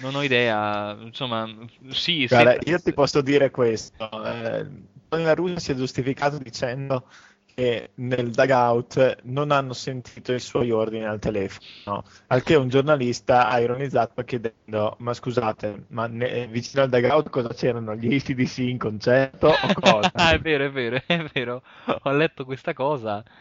[0.00, 1.48] non ho idea, insomma,
[1.90, 2.26] sì.
[2.26, 4.10] Guarda, io ti posso dire questo.
[4.24, 4.66] Eh,
[5.10, 7.06] La Russa si è giustificato dicendo
[7.54, 13.48] che nel dugout non hanno sentito i suoi ordini al telefono, al che un giornalista
[13.48, 17.94] ha ironizzato chiedendo ma scusate, ma ne, vicino al dugout cosa c'erano?
[17.94, 20.10] Gli ACDC in concerto o cosa?
[20.14, 21.62] ah, è vero, è vero, è vero,
[22.02, 23.22] ho letto questa cosa.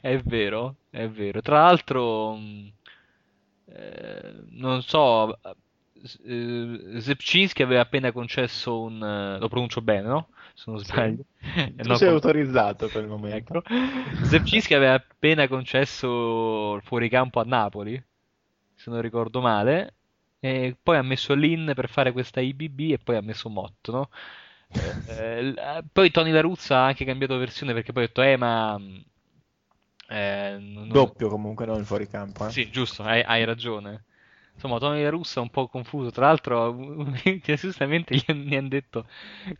[0.00, 1.40] è vero, è vero.
[1.40, 2.38] Tra l'altro,
[3.66, 5.38] eh, non so,
[6.24, 9.02] eh, Zepczynski aveva appena concesso un...
[9.02, 10.28] Eh, lo pronuncio bene, no?
[10.60, 11.24] Se non sbaglio.
[11.40, 11.74] Sì.
[11.80, 12.16] Tu no, sei con...
[12.16, 13.58] autorizzato per il momento.
[13.58, 13.62] Ecco.
[14.24, 18.02] Zepczynski aveva appena concesso il fuoricampo a Napoli,
[18.74, 19.94] se non ricordo male,
[20.38, 24.10] e poi ha messo Lin per fare questa IBB e poi ha messo Mott, no?
[25.06, 28.36] eh, eh poi Tony La Ruzza ha anche cambiato versione perché poi ha detto, eh
[28.36, 28.78] ma...
[30.08, 30.88] Eh, non...
[30.88, 32.46] Doppio comunque, non il fuoricampo.
[32.46, 32.50] Eh?
[32.50, 34.04] Sì, giusto, hai, hai ragione
[34.60, 36.10] insomma Tony La Russa è un po' confuso.
[36.10, 36.76] Tra l'altro
[37.56, 39.06] giustamente gli hanno detto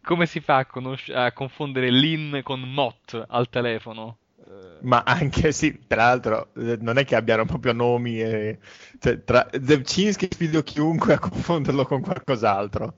[0.03, 4.19] come si fa a, conosc- a confondere Lin con Mott al telefono?
[4.83, 8.59] Ma anche sì, tra l'altro non è che abbiano proprio nomi e...
[8.99, 12.95] cioè, tra Zevcinski sfido chiunque a confonderlo con qualcos'altro.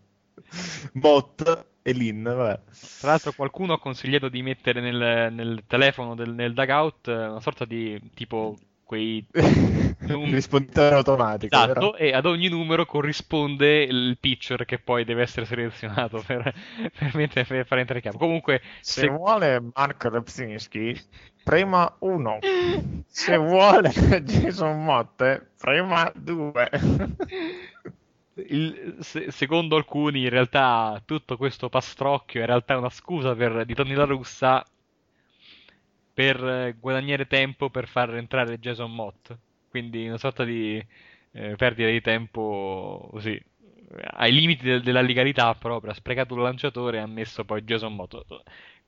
[0.94, 2.60] Mott e Lin vabbè.
[3.00, 7.64] tra l'altro qualcuno ha consigliato di mettere nel, nel telefono del, nel dugout una sorta
[7.64, 14.78] di tipo quei un risponditore automatico esatto, e ad ogni numero corrisponde il pitcher che
[14.78, 16.42] poi deve essere selezionato per,
[16.98, 18.18] per, mettere, per fare entrare in campo.
[18.18, 19.08] Comunque se, se...
[19.08, 21.00] vuole Marco Repsinski
[21.42, 22.38] prima uno.
[23.12, 23.90] Se vuole
[24.22, 26.70] Jason Motte prima due.
[28.34, 33.66] Il, se, secondo alcuni in realtà tutto questo pastrocchio è in realtà una scusa per,
[33.66, 34.64] di Tony La Russa
[36.12, 39.34] per eh, guadagnare tempo per far entrare Jason Mott.
[39.68, 40.84] Quindi una sorta di
[41.32, 43.40] eh, perdita di tempo così
[44.14, 45.90] ai limiti de- della legalità proprio.
[45.92, 48.16] Ha sprecato un lanciatore e ha messo poi Jason Mott.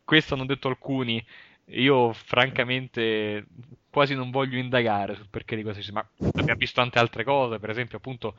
[0.04, 1.24] Questo hanno detto alcuni.
[1.68, 3.46] Io francamente
[3.90, 7.70] quasi non voglio indagare sul perché di questo, ma abbiamo visto tante altre cose, per
[7.70, 8.36] esempio appunto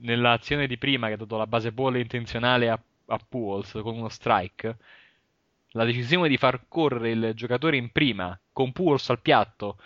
[0.00, 4.08] nell'azione di prima che ha dato la base bolla intenzionale a, a Pools con uno
[4.08, 4.76] strike,
[5.72, 9.78] la decisione di far correre il giocatore in prima con Pujols al piatto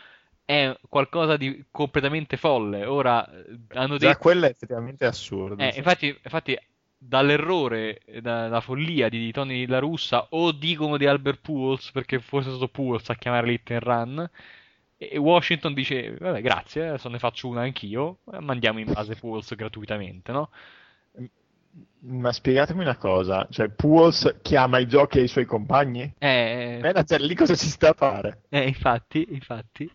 [0.44, 2.84] è qualcosa di completamente folle.
[2.84, 4.12] Ora eh, hanno detto...
[4.12, 5.62] Già quello è effettivamente assurdo.
[5.62, 6.58] Eh, infatti, infatti,
[6.96, 12.52] dall'errore, dalla follia di Tony La Russa, o dicono di Albert Pujols perché forse è
[12.52, 14.30] stato Pujols a chiamare l'hit and run.
[14.96, 18.18] E Washington dice: Vabbè, grazie, adesso ne faccio una anch'io.
[18.38, 20.50] Mandiamo in base Pujols gratuitamente, no?
[22.04, 26.12] Ma spiegatemi una cosa, cioè Puols chiama i giochi ai suoi compagni?
[26.18, 28.42] Eh, Manager lì cosa ci sta a fare?
[28.48, 29.88] Eh, infatti, infatti.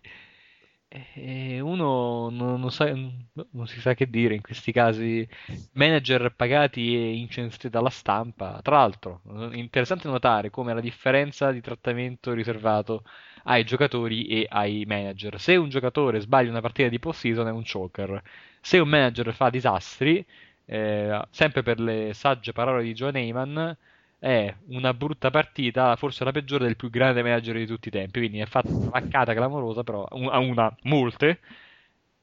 [0.90, 5.28] Eh, uno non, non, sa, non, si sa che dire in questi casi.
[5.74, 8.62] Manager pagati e incensiti dalla stampa.
[8.64, 9.22] Tra l'altro,
[9.52, 13.04] interessante notare come la differenza di trattamento riservato
[13.44, 15.40] ai giocatori e ai manager.
[15.42, 18.22] Se un giocatore sbaglia una partita di post-season è un choker.
[18.62, 20.26] Se un manager fa disastri
[20.68, 23.78] eh, sempre per le sagge parole di John Heyman,
[24.20, 28.20] è una brutta partita, forse la peggiore del più grande manager di tutti i tempi.
[28.20, 31.40] Quindi è fatta una vaccata clamorosa, però a una molte.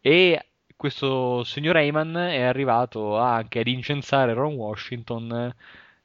[0.01, 5.55] E questo signor Heyman è arrivato anche ad incensare Ron Washington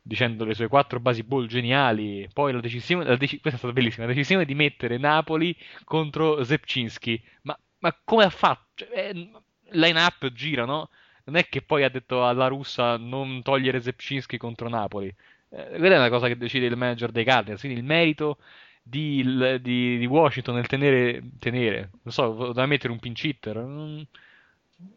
[0.02, 2.28] dicendo le sue quattro basi ball geniali.
[2.34, 6.44] Poi la decisione, la dec- questa è stata bellissima, la decisione di mettere Napoli contro
[6.44, 7.22] Zepczynski.
[7.44, 8.68] Ma ma come ha fatto?
[8.76, 9.32] Cioè, eh,
[9.72, 10.90] line up gira, no?
[11.26, 15.14] Non è che poi ha detto alla russa non togliere Zepchinski contro Napoli.
[15.50, 18.38] Eh, quella è una cosa che decide il manager dei Cardinals, quindi il merito
[18.82, 19.24] di,
[19.62, 23.58] di, di Washington nel tenere, tenere, non so, doveva mettere un pinch hitter.
[23.58, 24.06] Non,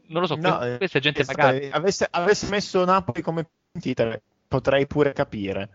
[0.06, 1.76] non lo so, no, questa, questa è gente pagata.
[1.76, 5.68] Avesse, avesse messo Napoli come pinch hitter, potrei pure capire,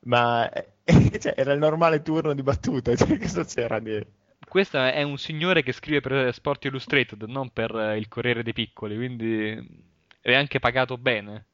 [0.00, 0.50] ma
[1.18, 4.04] cioè, era il normale turno di battuta, cioè, cosa c'era di...
[4.48, 8.96] Questo è un signore che scrive per Sport Illustrated, non per il Corriere dei Piccoli,
[8.96, 9.90] quindi
[10.22, 11.46] è anche pagato bene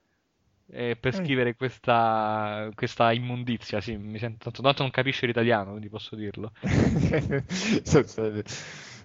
[0.71, 1.25] eh, per mm.
[1.25, 3.81] scrivere questa, questa, immondizia.
[3.81, 6.53] Sì, mi sento tanto, tanto non capisce l'italiano, quindi posso dirlo.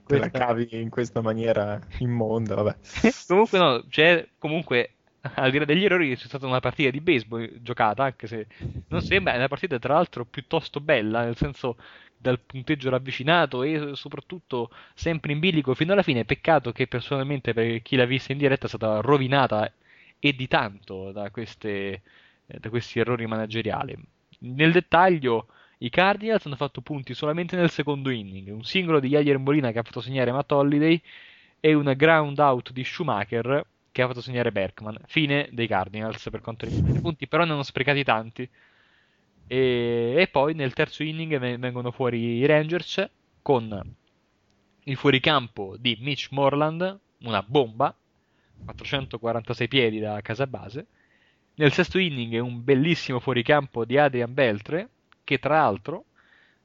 [0.05, 2.76] Te la cavi in questa maniera immonda, vabbè.
[3.26, 4.95] comunque no, c'è comunque
[5.36, 8.47] al di là degli errori c'è stata una partita di baseball giocata, anche se
[8.89, 11.78] non sembra, è una partita tra l'altro piuttosto bella, nel senso
[12.24, 16.26] dal punteggio ravvicinato e soprattutto sempre in bilico fino alla fine.
[16.26, 19.71] Peccato che personalmente per chi l'ha vista in diretta è stata rovinata
[20.17, 22.01] e di tanto da, queste,
[22.45, 23.95] da questi errori manageriali.
[24.39, 25.47] Nel dettaglio,
[25.80, 29.80] i Cardinals hanno fatto punti solamente nel secondo inning, un singolo di Javier Molina che
[29.80, 30.99] ha fatto segnare Matt Holiday
[31.59, 34.97] e un ground out di Schumacher che ha fatto segnare Berkman.
[35.07, 38.49] Fine dei Cardinals per quanto riguarda i punti, però ne hanno sprecati tanti.
[39.47, 43.09] E, e, poi nel terzo inning vengono fuori i Rangers
[43.41, 43.95] con
[44.85, 47.95] il fuoricampo di Mitch Morland, una bomba,
[48.65, 50.87] 446 piedi da casa base.
[51.55, 54.89] Nel sesto inning un bellissimo fuoricampo di Adrian Beltre,
[55.23, 56.05] che tra l'altro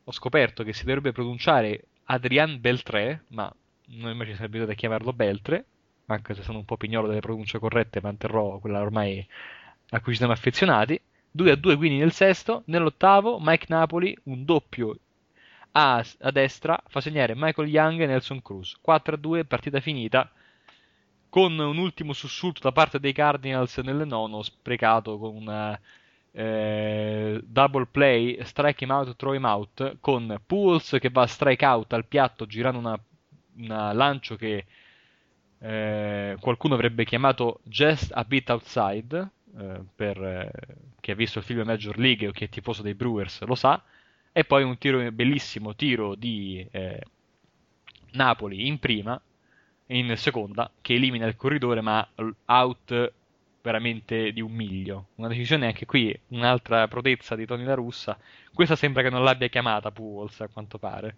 [0.05, 3.53] ho scoperto che si dovrebbe pronunciare Adrian Beltre, ma
[3.89, 5.65] noi invece sarebbe abituati a chiamarlo Beltre,
[6.07, 9.27] anche se sono un po' pignolo delle pronunce corrette, manterrò quella ormai
[9.91, 10.99] a cui ci siamo affezionati.
[11.39, 14.99] 2 a 2 quindi nel sesto, nell'ottavo Mike Napoli, un doppio
[15.71, 18.77] a, a destra, fa segnare Michael Young e Nelson Cruz.
[18.81, 20.29] 4 a 2, partita finita
[21.29, 25.79] con un ultimo sussulto da parte dei Cardinals nel nono, sprecato con una
[26.33, 31.93] eh, double play, strike him out, throw him out, con Pools che va strike out
[31.93, 32.99] al piatto girando una,
[33.59, 34.65] una lancio che
[35.61, 40.51] eh, qualcuno avrebbe chiamato just a bit outside, eh, per eh,
[41.01, 43.83] chi ha visto il film Major League o chi è tifoso dei Brewers lo sa,
[44.33, 47.03] e poi un tiro bellissimo tiro di eh,
[48.13, 49.21] Napoli in prima
[49.87, 52.07] in seconda che elimina il corridore ma
[52.45, 53.13] out
[53.63, 55.09] veramente di un miglio.
[55.17, 58.17] Una decisione anche qui, un'altra protezza di Tony La Russa.
[58.55, 61.17] Questa sembra che non l'abbia chiamata Pujols a quanto pare.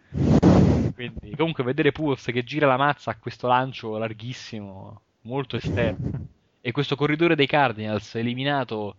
[0.94, 6.10] Quindi, comunque vedere Pujols che gira la mazza a questo lancio larghissimo, molto esterno,
[6.60, 8.96] e questo corridore dei Cardinals eliminato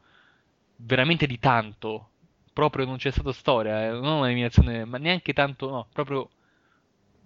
[0.75, 2.09] veramente di tanto,
[2.53, 6.29] proprio non c'è stata storia, eh, non un'eliminazione, ma neanche tanto, no, proprio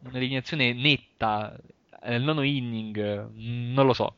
[0.04, 1.56] un'eliminazione netta,
[2.04, 4.16] nel nono inning, non lo so.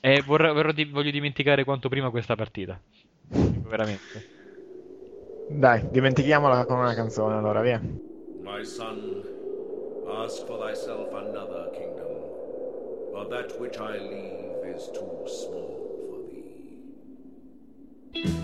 [0.00, 2.78] Eh, vorrei, vorrei, voglio dimenticare quanto prima questa partita.
[3.28, 4.22] Veramente.
[5.46, 7.80] Dai, dimentichiamola con una canzone allora, via.
[8.42, 9.24] My son,
[10.06, 12.23] ask for thyself another kingdom,
[13.14, 15.78] for that which I leave is too small
[16.10, 16.18] for
[18.24, 18.43] thee.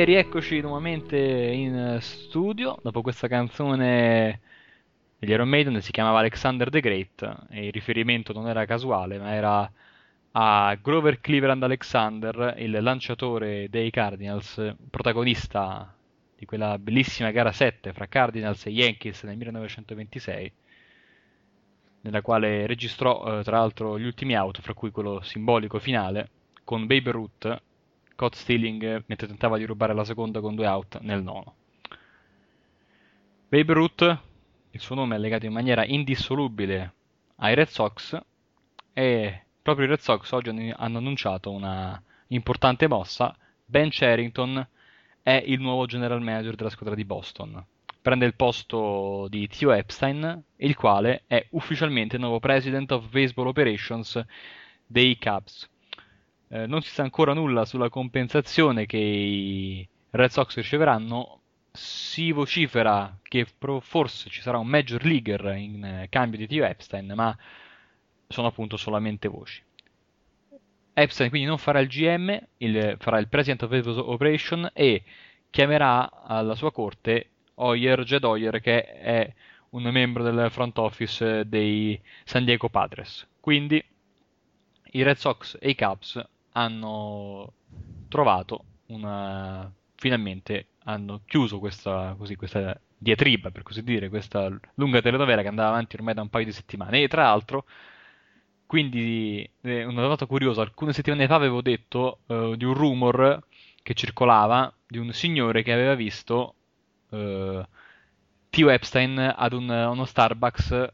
[0.00, 4.40] E rieccoci nuovamente in studio dopo questa canzone
[5.18, 9.34] degli Iron Maiden si chiamava Alexander the Great e il riferimento non era casuale ma
[9.34, 9.70] era
[10.30, 15.94] a Grover Cleveland Alexander, il lanciatore dei Cardinals, protagonista
[16.34, 20.52] di quella bellissima gara 7 fra Cardinals e Yankees nel 1926
[22.00, 26.30] nella quale registrò eh, tra l'altro gli ultimi out, fra cui quello simbolico finale,
[26.64, 27.62] con Babe Ruth,
[28.20, 31.54] caught stealing mentre tentava di rubare la seconda con due out nel nono.
[33.48, 34.18] Babe Ruth,
[34.72, 36.92] il suo nome è legato in maniera indissolubile
[37.36, 38.20] ai Red Sox
[38.92, 43.34] e proprio i Red Sox oggi hanno annunciato una importante mossa.
[43.64, 44.68] Ben Charrington
[45.22, 47.64] è il nuovo general manager della squadra di Boston
[48.02, 53.48] prende il posto di Theo Epstein, il quale è ufficialmente il nuovo President of Baseball
[53.48, 54.24] Operations
[54.86, 55.68] dei Cubs.
[56.52, 61.38] Eh, non si sa ancora nulla sulla compensazione che i Red Sox riceveranno.
[61.72, 63.46] Si vocifera che
[63.80, 67.36] forse ci sarà un major leaguer in eh, cambio di Theo Epstein, ma
[68.26, 69.62] sono appunto solamente voci.
[70.92, 75.04] Epstein quindi non farà il GM, il, farà il President of Baseball Operations e
[75.50, 79.32] chiamerà alla sua corte Hoyer, Jed Hoyer, che è
[79.70, 83.24] un membro del front office dei San Diego Padres.
[83.38, 83.82] Quindi
[84.92, 86.20] i Red Sox e i Cubs
[86.52, 87.52] hanno
[88.08, 95.42] trovato una finalmente hanno chiuso questa, così, questa diatriba, per così dire, questa lunga telenovela
[95.42, 97.02] che andava avanti ormai da un paio di settimane.
[97.02, 97.66] E tra l'altro,
[98.64, 103.42] quindi, eh, una nota curiosa, alcune settimane fa avevo detto uh, di un rumor
[103.82, 106.54] che circolava di un signore che aveva visto
[107.10, 107.62] uh,
[108.48, 110.88] Tio Epstein ad un, uno Starbucks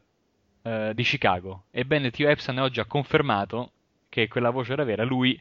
[0.63, 1.65] uh, di Chicago.
[1.71, 3.71] Ebbene, Tio Epstein oggi ha confermato
[4.17, 5.39] che quella voce era vera, lui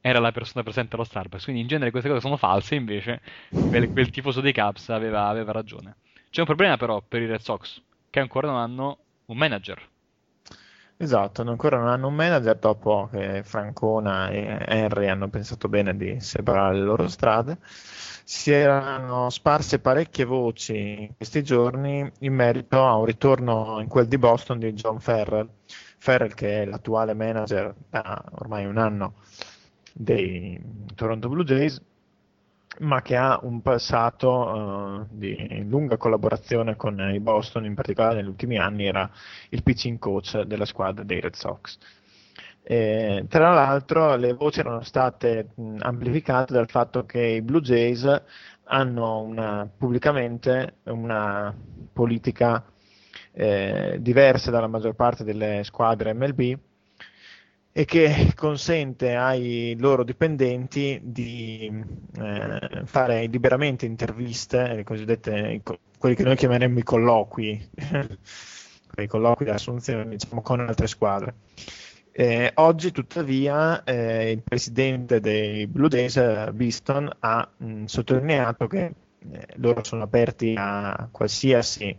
[0.00, 1.44] era la persona presente allo Starbucks.
[1.44, 3.20] Quindi in genere queste cose sono false, invece
[3.66, 5.96] quel, quel tifoso dei Cubs aveva, aveva ragione.
[6.30, 9.82] C'è un problema però per i Red Sox, che ancora non hanno un manager.
[10.98, 16.20] Esatto, ancora non hanno un manager dopo che Francona e Henry hanno pensato bene di
[16.20, 17.56] separare le loro strade
[18.28, 24.06] si erano sparse parecchie voci in questi giorni in merito a un ritorno in quel
[24.06, 25.48] di Boston di John Ferrell.
[25.98, 29.14] Ferrell che è l'attuale manager da ormai un anno
[29.92, 30.60] dei
[30.94, 31.82] Toronto Blue Jays,
[32.80, 38.28] ma che ha un passato uh, di lunga collaborazione con i Boston, in particolare negli
[38.28, 39.10] ultimi anni era
[39.48, 41.78] il pitching coach della squadra dei Red Sox.
[42.62, 48.22] Eh, tra l'altro le voci erano state mh, amplificate dal fatto che i Blue Jays
[48.64, 51.54] hanno una, pubblicamente una
[51.92, 52.62] politica
[53.38, 56.58] eh, diversa dalla maggior parte delle squadre MLB
[57.70, 61.70] e che consente ai loro dipendenti di
[62.20, 65.62] eh, fare liberamente interviste, le cosiddette,
[65.96, 67.70] quelli che noi chiameremmo i colloqui,
[68.96, 71.34] i colloqui di assunzione diciamo, con altre squadre.
[72.10, 78.92] Eh, oggi, tuttavia, eh, il presidente dei Blue Days, Biston, ha mh, sottolineato che
[79.30, 81.96] eh, loro sono aperti a qualsiasi,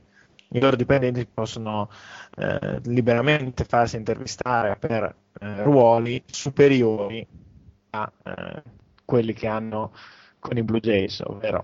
[0.51, 1.89] i loro dipendenti possono
[2.37, 7.25] eh, liberamente farsi intervistare per eh, ruoli superiori
[7.91, 8.63] a eh,
[9.05, 9.93] quelli che hanno
[10.39, 11.63] con i Blue Jays, ovvero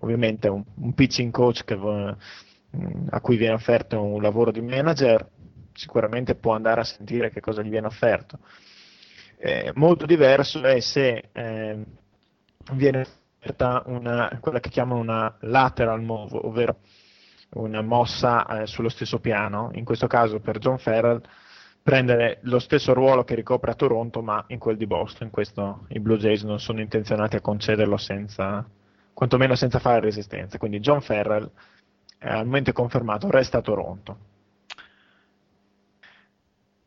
[0.00, 5.28] ovviamente un, un pitching coach che, a cui viene offerto un lavoro di manager
[5.72, 8.38] sicuramente può andare a sentire che cosa gli viene offerto.
[9.36, 11.84] Eh, molto diverso è se eh,
[12.72, 13.06] viene
[13.38, 16.78] offerta una, quella che chiamano una lateral move, ovvero
[17.50, 21.20] una mossa eh, sullo stesso piano, in questo caso per John Farrell
[21.82, 26.00] prendere lo stesso ruolo che ricopre a Toronto ma in quel di Boston, questo i
[26.00, 28.66] Blue Jays non sono intenzionati a concederlo senza,
[29.14, 31.50] quantomeno senza fare resistenza, quindi John Farrell
[32.18, 34.18] è al momento confermato, resta a Toronto.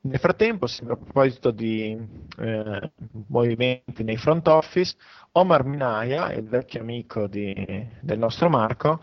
[0.04, 1.96] Nel frattempo, sempre a proposito di
[2.40, 2.92] eh,
[3.28, 4.96] movimenti nei front office,
[5.34, 7.54] Omar Minaya, il vecchio amico di,
[8.00, 9.00] del nostro Marco,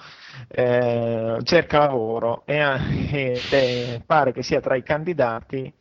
[0.49, 5.73] eh, cerca lavoro e, e, pare che sia tra i candidati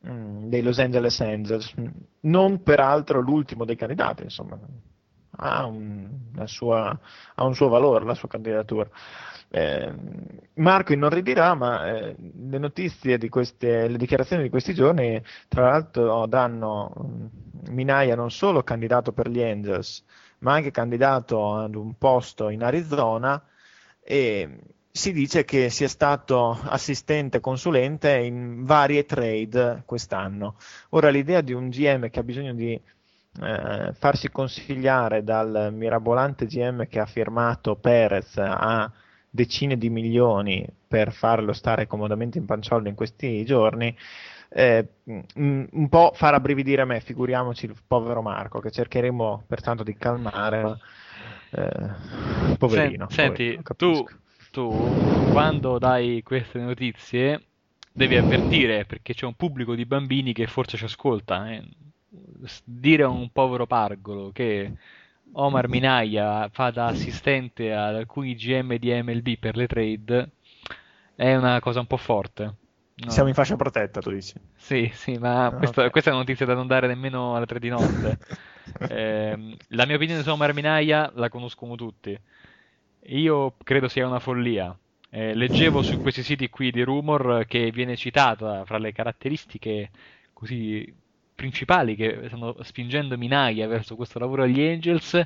[0.00, 1.72] mh, mm, dei Los Angeles Angels,
[2.22, 4.58] non peraltro l'ultimo dei candidati, insomma,
[5.36, 6.08] ha un,
[6.44, 6.98] sua,
[7.34, 8.88] ha un suo valore la sua candidatura.
[9.48, 9.94] Eh,
[10.54, 16.26] Marco inorridirà, ma eh, le notizie di queste, le dichiarazioni di questi giorni, tra l'altro,
[16.26, 17.26] danno mm,
[17.70, 20.04] Minaya non solo candidato per gli Angels,
[20.38, 23.42] ma anche candidato ad un posto in Arizona
[24.02, 24.58] e
[24.90, 30.56] si dice che sia stato assistente consulente in varie trade quest'anno.
[30.90, 32.80] Ora l'idea di un GM che ha bisogno di
[33.42, 38.90] eh, farsi consigliare dal mirabolante GM che ha firmato Perez a
[39.28, 43.94] decine di milioni per farlo stare comodamente in panciollo in questi giorni,
[44.48, 50.62] eh, un po' fa rabbrividire me, figuriamoci il povero Marco che cercheremo pertanto di calmare.
[50.62, 50.78] Ma,
[51.50, 53.06] eh, poverino.
[53.10, 54.04] Senti, poverino, tu,
[54.50, 57.42] tu quando dai queste notizie
[57.92, 61.50] devi avvertire perché c'è un pubblico di bambini che forse ci ascolta.
[61.52, 61.64] Eh.
[62.64, 64.72] Dire a un povero pargolo che
[65.32, 70.30] Omar Minaya fa da assistente ad alcuni GM di MLB per le trade
[71.14, 72.54] è una cosa un po' forte.
[72.96, 73.10] No.
[73.10, 74.34] Siamo in fascia protetta, tu dici?
[74.54, 75.90] Sì, sì, ma Ah, questa, ok.
[75.90, 78.18] questa è una notizia da non dare nemmeno alle tre di notte.
[78.88, 82.18] Ehm, la mia opinione su Omar Minaya la conoscono tutti.
[83.08, 84.76] Io credo sia una follia.
[85.10, 89.90] Eh, leggevo su questi siti qui di rumor che viene citata fra le caratteristiche
[90.32, 90.92] così
[91.36, 95.20] principali che stanno spingendo Minaya verso questo lavoro agli Angels,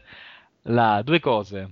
[0.62, 1.70] la due cose.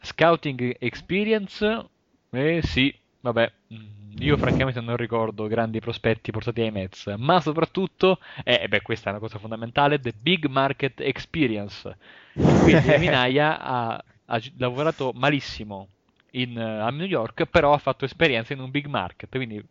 [0.00, 1.86] Scouting experience,
[2.30, 8.18] eh sì, vabbè, mm, io francamente non ricordo grandi prospetti portati ai Mets, ma soprattutto,
[8.42, 11.96] eh, beh, questa è una cosa fondamentale, the big market experience.
[12.32, 15.88] Quindi Minaya ha, ha lavorato malissimo
[16.32, 19.62] in, eh, a New York, però ha fatto esperienza in un big market, quindi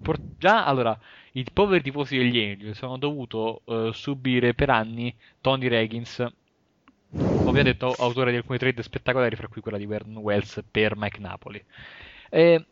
[0.00, 0.98] por- già allora
[1.32, 6.26] i poveri tifosi degli Angels hanno dovuto eh, subire per anni Tony Reggins,
[7.42, 11.18] ho detto, autore di alcune trade spettacolari, fra cui quella di Vernon Wells per Mike
[11.20, 11.62] Napoli.
[12.30, 12.64] Eh,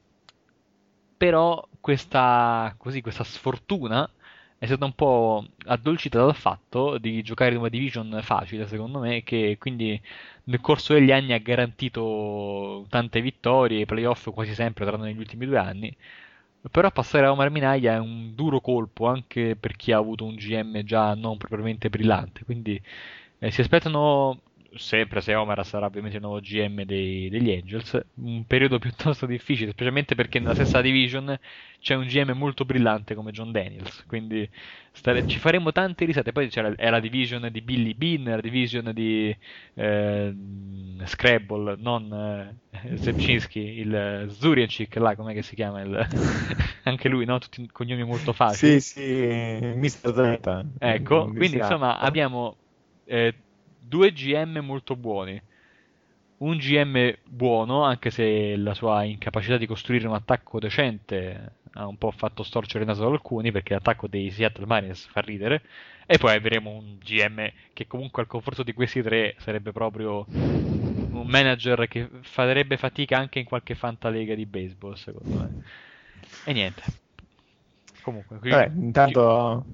[1.17, 4.09] però questa, così, questa sfortuna
[4.57, 9.23] è stata un po' addolcita dal fatto di giocare in una division facile, secondo me,
[9.23, 10.01] che quindi
[10.45, 15.59] nel corso degli anni ha garantito tante vittorie, playoff quasi sempre, tranne negli ultimi due
[15.59, 15.97] anni.
[16.71, 20.35] Però passare a Omar Minaya è un duro colpo anche per chi ha avuto un
[20.37, 22.45] GM già non propriamente brillante.
[22.45, 22.81] Quindi
[23.39, 24.43] eh, si aspettano,
[24.79, 29.71] sempre se Omar sarà ovviamente il nuovo GM dei- degli Angels, un periodo piuttosto difficile,
[29.73, 31.37] specialmente perché nella stessa division
[31.81, 34.05] c'è un GM molto brillante come John Daniels.
[34.07, 34.49] Quindi
[34.93, 36.33] stare- ci faremo tante risate.
[36.33, 39.37] Poi c'è la, è la division di Billy Bean, la division di
[39.75, 40.35] eh,
[41.05, 42.13] Scrabble, non
[42.71, 45.83] eh, Zebczynski, il Zuriancic, là com'è che si chiama?
[45.83, 46.07] il-
[46.85, 47.39] Anche lui, no?
[47.39, 48.77] Tutti cognomi molto facili.
[48.77, 49.01] Sì, sì,
[49.75, 50.67] Mister Z.
[50.79, 52.59] Ecco, quindi insomma abbiamo
[53.05, 53.45] eh,
[53.89, 55.41] due GM molto buoni.
[56.39, 61.97] Un GM buono, anche se la sua incapacità di costruire un attacco decente ha un
[61.97, 65.63] po' fatto storcere il naso ad alcuni, perché l'attacco dei Seattle Mariners fa ridere.
[66.07, 71.27] E poi avremo un GM che comunque al confronto di questi tre sarebbe proprio un
[71.27, 75.63] manager che farebbe fatica anche in qualche fantalega di baseball, secondo me.
[76.45, 76.83] E niente.
[78.03, 79.65] Comunque, qui- Vabbè, intanto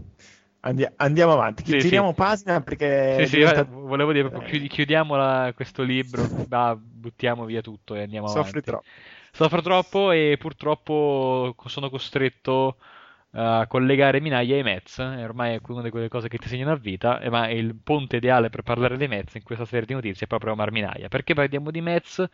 [0.64, 1.64] andi- andiamo avanti.
[1.64, 2.14] Sì, Giriamo sì.
[2.14, 7.60] pagina perché Sì, diventa- eh, volevo dire proprio chiudi- chiudiamo questo libro, va, buttiamo via
[7.60, 8.70] tutto e andiamo soffri avanti.
[8.70, 8.84] troppo.
[9.30, 12.76] Soffro troppo e purtroppo sono costretto
[13.36, 16.70] a collegare Minaglia ai Mets, e ormai è una di quelle cose che ti segnano
[16.72, 19.92] a vita, eh, ma il ponte ideale per parlare dei Mets in questa serie di
[19.94, 21.08] notizie è proprio Omar Minaglia.
[21.08, 22.24] Perché parliamo di Mets?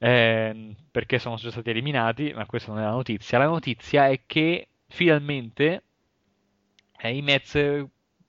[0.00, 3.38] Eh, perché sono già stati eliminati, ma questa non è la notizia.
[3.38, 5.82] La notizia è che finalmente
[7.00, 7.86] eh, i Mets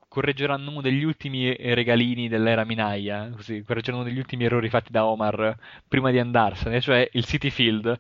[0.08, 5.06] correggeranno uno degli ultimi regalini dell'era Minaglia, così, correggeranno uno degli ultimi errori fatti da
[5.06, 5.56] Omar
[5.88, 7.98] prima di andarsene, cioè il City Field,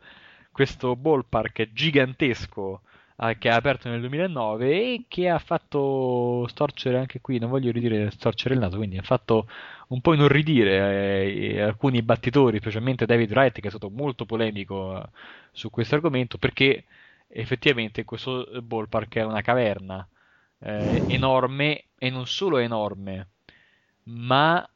[0.51, 2.82] questo ballpark gigantesco
[3.22, 7.72] eh, che ha aperto nel 2009 e che ha fatto storcere anche qui, non voglio
[7.72, 9.47] ridire storcere il naso, quindi ha fatto
[9.89, 15.09] un po' inorridire eh, alcuni battitori, specialmente David Wright, che è stato molto polemico eh,
[15.51, 16.86] su questo argomento, perché
[17.28, 20.07] effettivamente questo ballpark è una caverna
[20.60, 23.30] eh, enorme e non solo enorme,
[24.03, 24.68] ma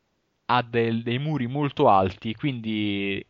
[0.46, 3.26] ha del- dei muri molto alti, quindi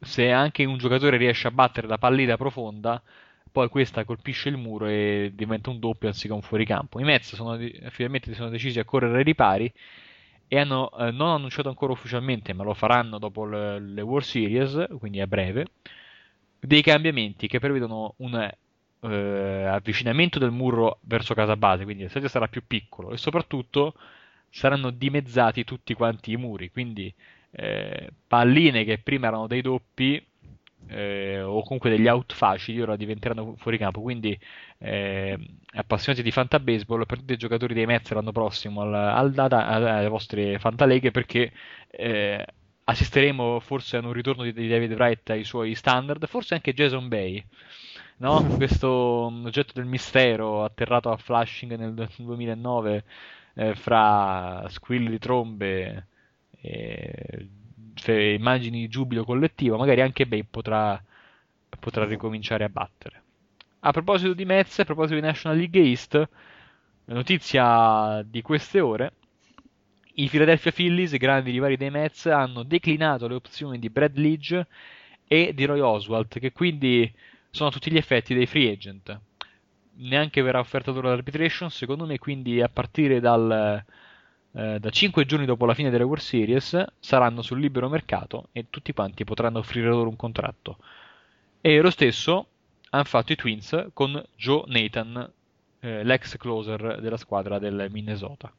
[0.00, 3.02] se anche un giocatore riesce a battere la pallina profonda,
[3.50, 7.00] poi questa colpisce il muro e diventa un doppio anziché un fuoricampo.
[7.00, 7.56] I Mets sono,
[7.90, 9.72] finalmente sono decisi a correre ai ripari
[10.46, 14.86] e hanno eh, non annunciato ancora ufficialmente, ma lo faranno dopo le, le World Series,
[14.98, 15.66] quindi a breve,
[16.60, 18.50] dei cambiamenti che prevedono un
[19.04, 23.94] eh, avvicinamento del muro verso casa base, quindi il stadio sarà più piccolo e soprattutto
[24.50, 27.12] saranno dimezzati tutti quanti i muri, quindi
[27.50, 30.24] eh, palline che prima erano dei doppi
[30.88, 34.38] eh, o comunque degli out facili ora diventeranno fuori campo, quindi
[34.78, 35.38] eh,
[35.72, 40.58] appassionati di fantabaseball, prendete i giocatori dei Mets l'anno prossimo al, al data, alle vostre
[40.58, 41.52] fantaleghe perché
[41.90, 42.44] eh,
[42.84, 47.08] assisteremo forse a un ritorno di, di David Wright ai suoi standard, forse anche Jason
[47.08, 47.42] Bay,
[48.18, 48.44] no?
[48.56, 53.04] Questo oggetto del mistero atterrato a Flushing nel 2009
[53.54, 56.06] eh, fra squilli di trombe
[56.60, 57.48] e
[58.34, 61.02] immagini di giubilo collettivo, magari anche Babe potrà,
[61.78, 63.22] potrà ricominciare a battere.
[63.80, 66.28] A proposito di Mets, a proposito di National League East,
[67.06, 69.12] notizia di queste ore,
[70.14, 74.64] i Philadelphia Phillies, grandi rivali dei Mets, hanno declinato le opzioni di Brad Leach
[75.26, 77.12] e di Roy Oswald, che quindi
[77.54, 79.16] sono tutti gli effetti dei free agent.
[79.98, 83.84] Neanche verrà offerta loro l'arbitration, secondo me, quindi a partire dal,
[84.50, 88.66] eh, da 5 giorni dopo la fine delle World Series saranno sul libero mercato e
[88.70, 90.78] tutti quanti potranno offrire loro un contratto.
[91.60, 92.48] E lo stesso
[92.90, 95.32] hanno fatto i Twins con Joe Nathan,
[95.78, 98.52] eh, l'ex closer della squadra del Minnesota.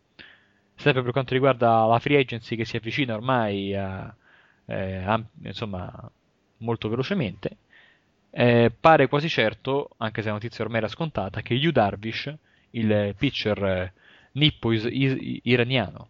[0.73, 4.15] Sempre per quanto riguarda la free agency che si avvicina ormai a,
[4.67, 6.09] eh, a, insomma,
[6.59, 7.57] molto velocemente,
[8.37, 12.35] eh, pare quasi certo, anche se la notizia ormai era scontata, che Yu Darvish,
[12.71, 13.93] il pitcher eh,
[14.33, 16.09] nippo-iraniano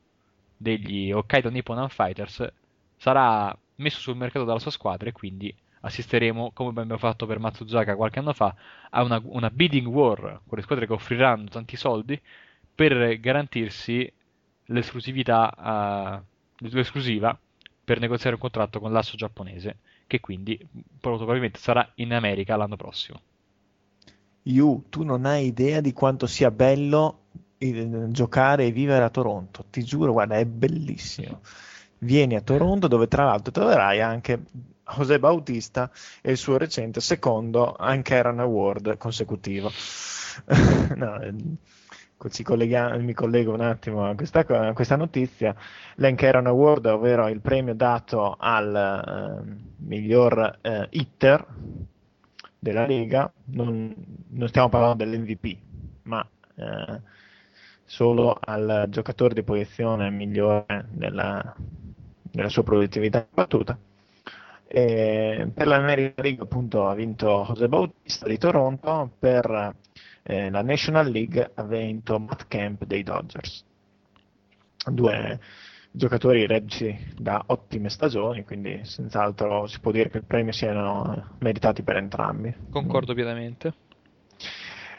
[0.57, 2.51] degli Hokkaido Nippon Fighters,
[2.95, 7.95] sarà messo sul mercato dalla sua squadra e quindi assisteremo, come abbiamo fatto per Matsuzaka
[7.95, 8.55] qualche anno fa,
[8.89, 12.19] a una, una bidding war con le squadre che offriranno tanti soldi
[12.73, 14.11] per garantirsi
[14.65, 17.37] l'esclusività, uh, l'esclusiva
[17.83, 20.59] per negoziare un contratto con l'asso giapponese, che quindi
[20.99, 23.21] probabilmente sarà in America l'anno prossimo.
[24.43, 27.21] Yu, tu non hai idea di quanto sia bello
[28.09, 29.65] giocare e vivere a Toronto.
[29.69, 31.41] Ti giuro, guarda, è bellissimo.
[31.99, 34.43] Vieni a Toronto, dove tra l'altro troverai anche
[34.87, 35.89] José Bautista
[36.21, 39.71] e il suo recente secondo anche Aaron Award consecutivo.
[40.95, 41.19] no,
[42.29, 45.55] ci colleghiamo, mi collego un attimo a questa, a questa notizia.
[45.95, 51.45] L'Enkeron Award, ovvero il premio dato al uh, miglior uh, hitter
[52.57, 53.93] della Lega, non,
[54.29, 55.57] non stiamo parlando dell'MVP,
[56.03, 56.99] ma uh,
[57.83, 61.55] solo al giocatore di posizione migliore della,
[62.21, 63.77] della sua produttività battuta.
[64.67, 69.75] E per l'America League appunto ha vinto José Bautista di Toronto, per
[70.27, 73.63] eh, la National League ha vinto Matt Camp dei Dodgers.
[74.87, 75.39] Due
[75.91, 81.83] giocatori reggi da ottime stagioni, quindi senz'altro si può dire che il premio siano meritati
[81.83, 82.53] per entrambi.
[82.71, 83.73] Concordo pienamente.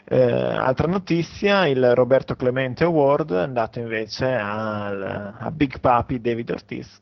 [0.05, 6.51] Eh, altra notizia, il Roberto Clemente Award è andato invece al, a Big Papi David
[6.51, 7.01] Ortiz.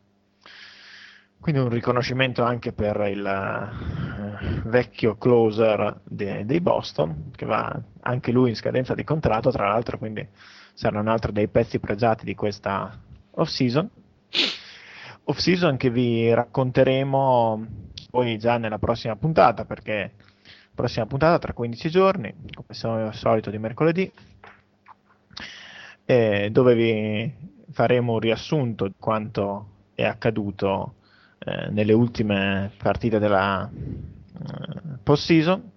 [1.39, 3.23] Quindi un riconoscimento anche per il
[4.65, 9.97] vecchio closer de, dei Boston, che va anche lui in scadenza di contratto, tra l'altro,
[9.97, 10.27] quindi
[10.73, 12.99] sarà un altro dei pezzi pregiati di questa
[13.31, 13.89] off-season.
[15.23, 17.65] Off-season che vi racconteremo
[18.11, 20.11] poi già nella prossima puntata, perché
[20.73, 24.11] prossima puntata tra 15 giorni, come al solito di mercoledì,
[26.05, 27.33] eh, dove vi
[27.71, 30.95] faremo un riassunto di quanto è accaduto
[31.39, 33.69] eh, nelle ultime partite della
[35.03, 35.71] post-season.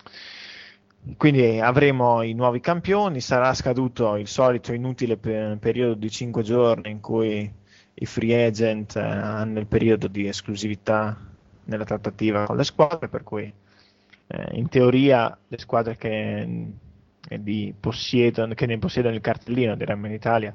[1.16, 6.90] Quindi avremo i nuovi campioni, sarà scaduto il solito inutile per, periodo di 5 giorni
[6.90, 7.50] in cui
[8.00, 11.16] i free agent eh, hanno il periodo di esclusività
[11.64, 13.52] nella trattativa con le squadre, per cui
[14.26, 16.68] eh, in teoria le squadre che,
[17.28, 20.54] eh, possiedono, che ne possiedono il cartellino, diremmo in Italia,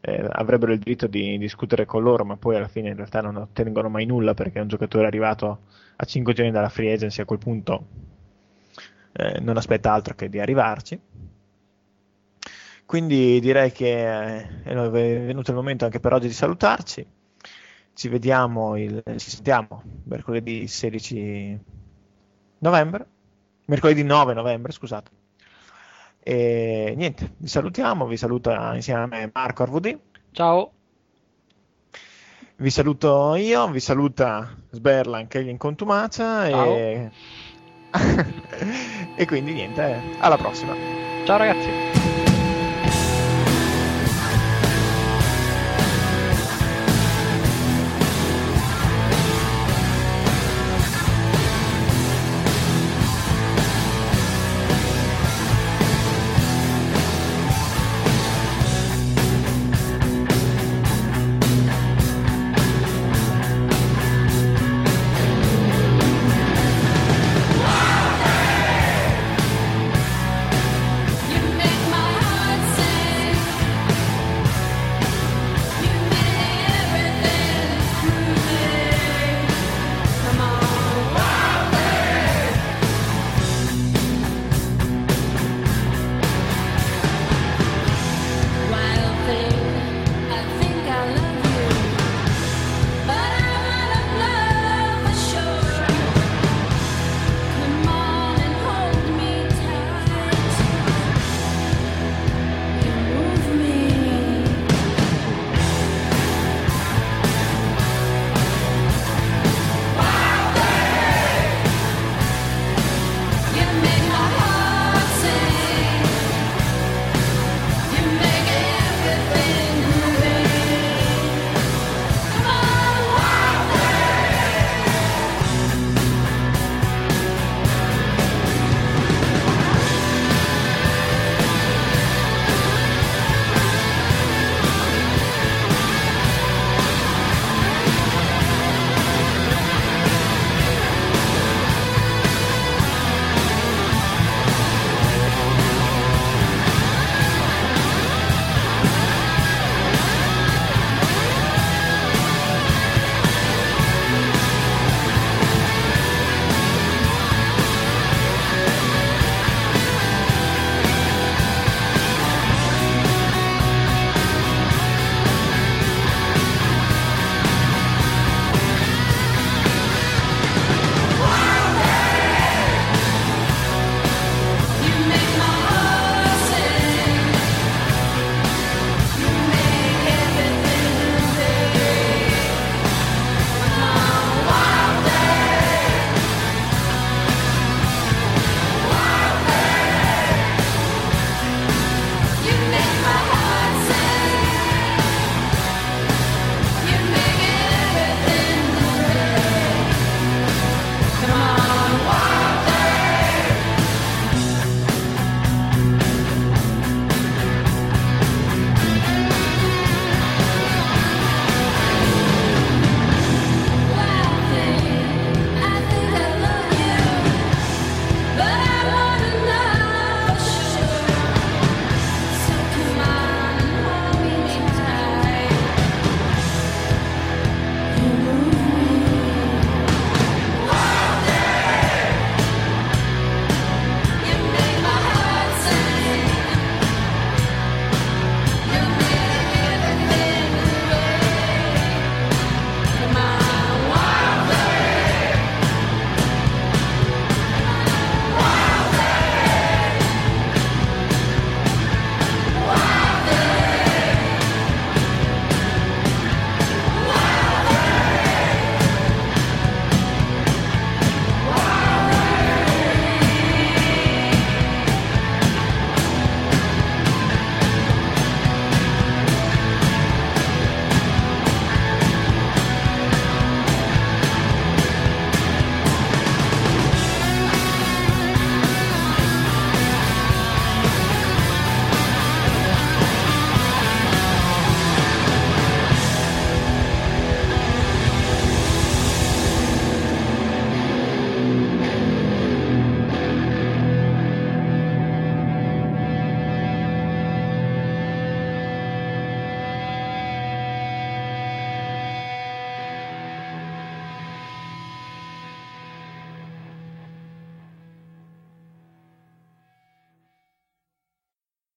[0.00, 3.36] eh, avrebbero il diritto di discutere con loro, ma poi alla fine in realtà non
[3.36, 5.60] ottengono mai nulla perché un giocatore arrivato
[5.96, 7.86] a 5 giorni dalla free agency a quel punto
[9.12, 11.00] eh, non aspetta altro che di arrivarci.
[12.84, 17.06] Quindi direi che eh, è venuto il momento anche per oggi di salutarci.
[17.92, 21.58] Ci vediamo, il, ci sentiamo mercoledì 16
[22.58, 23.06] novembre,
[23.64, 25.10] mercoledì 9 novembre, scusate.
[26.20, 29.98] E niente, vi salutiamo, vi saluta insieme a me Marco Arvudi.
[30.32, 30.75] Ciao.
[32.58, 37.10] Vi saluto io, vi saluta Sberlan che è in contumacia e...
[39.14, 40.74] e quindi niente, alla prossima.
[41.24, 42.15] Ciao ragazzi.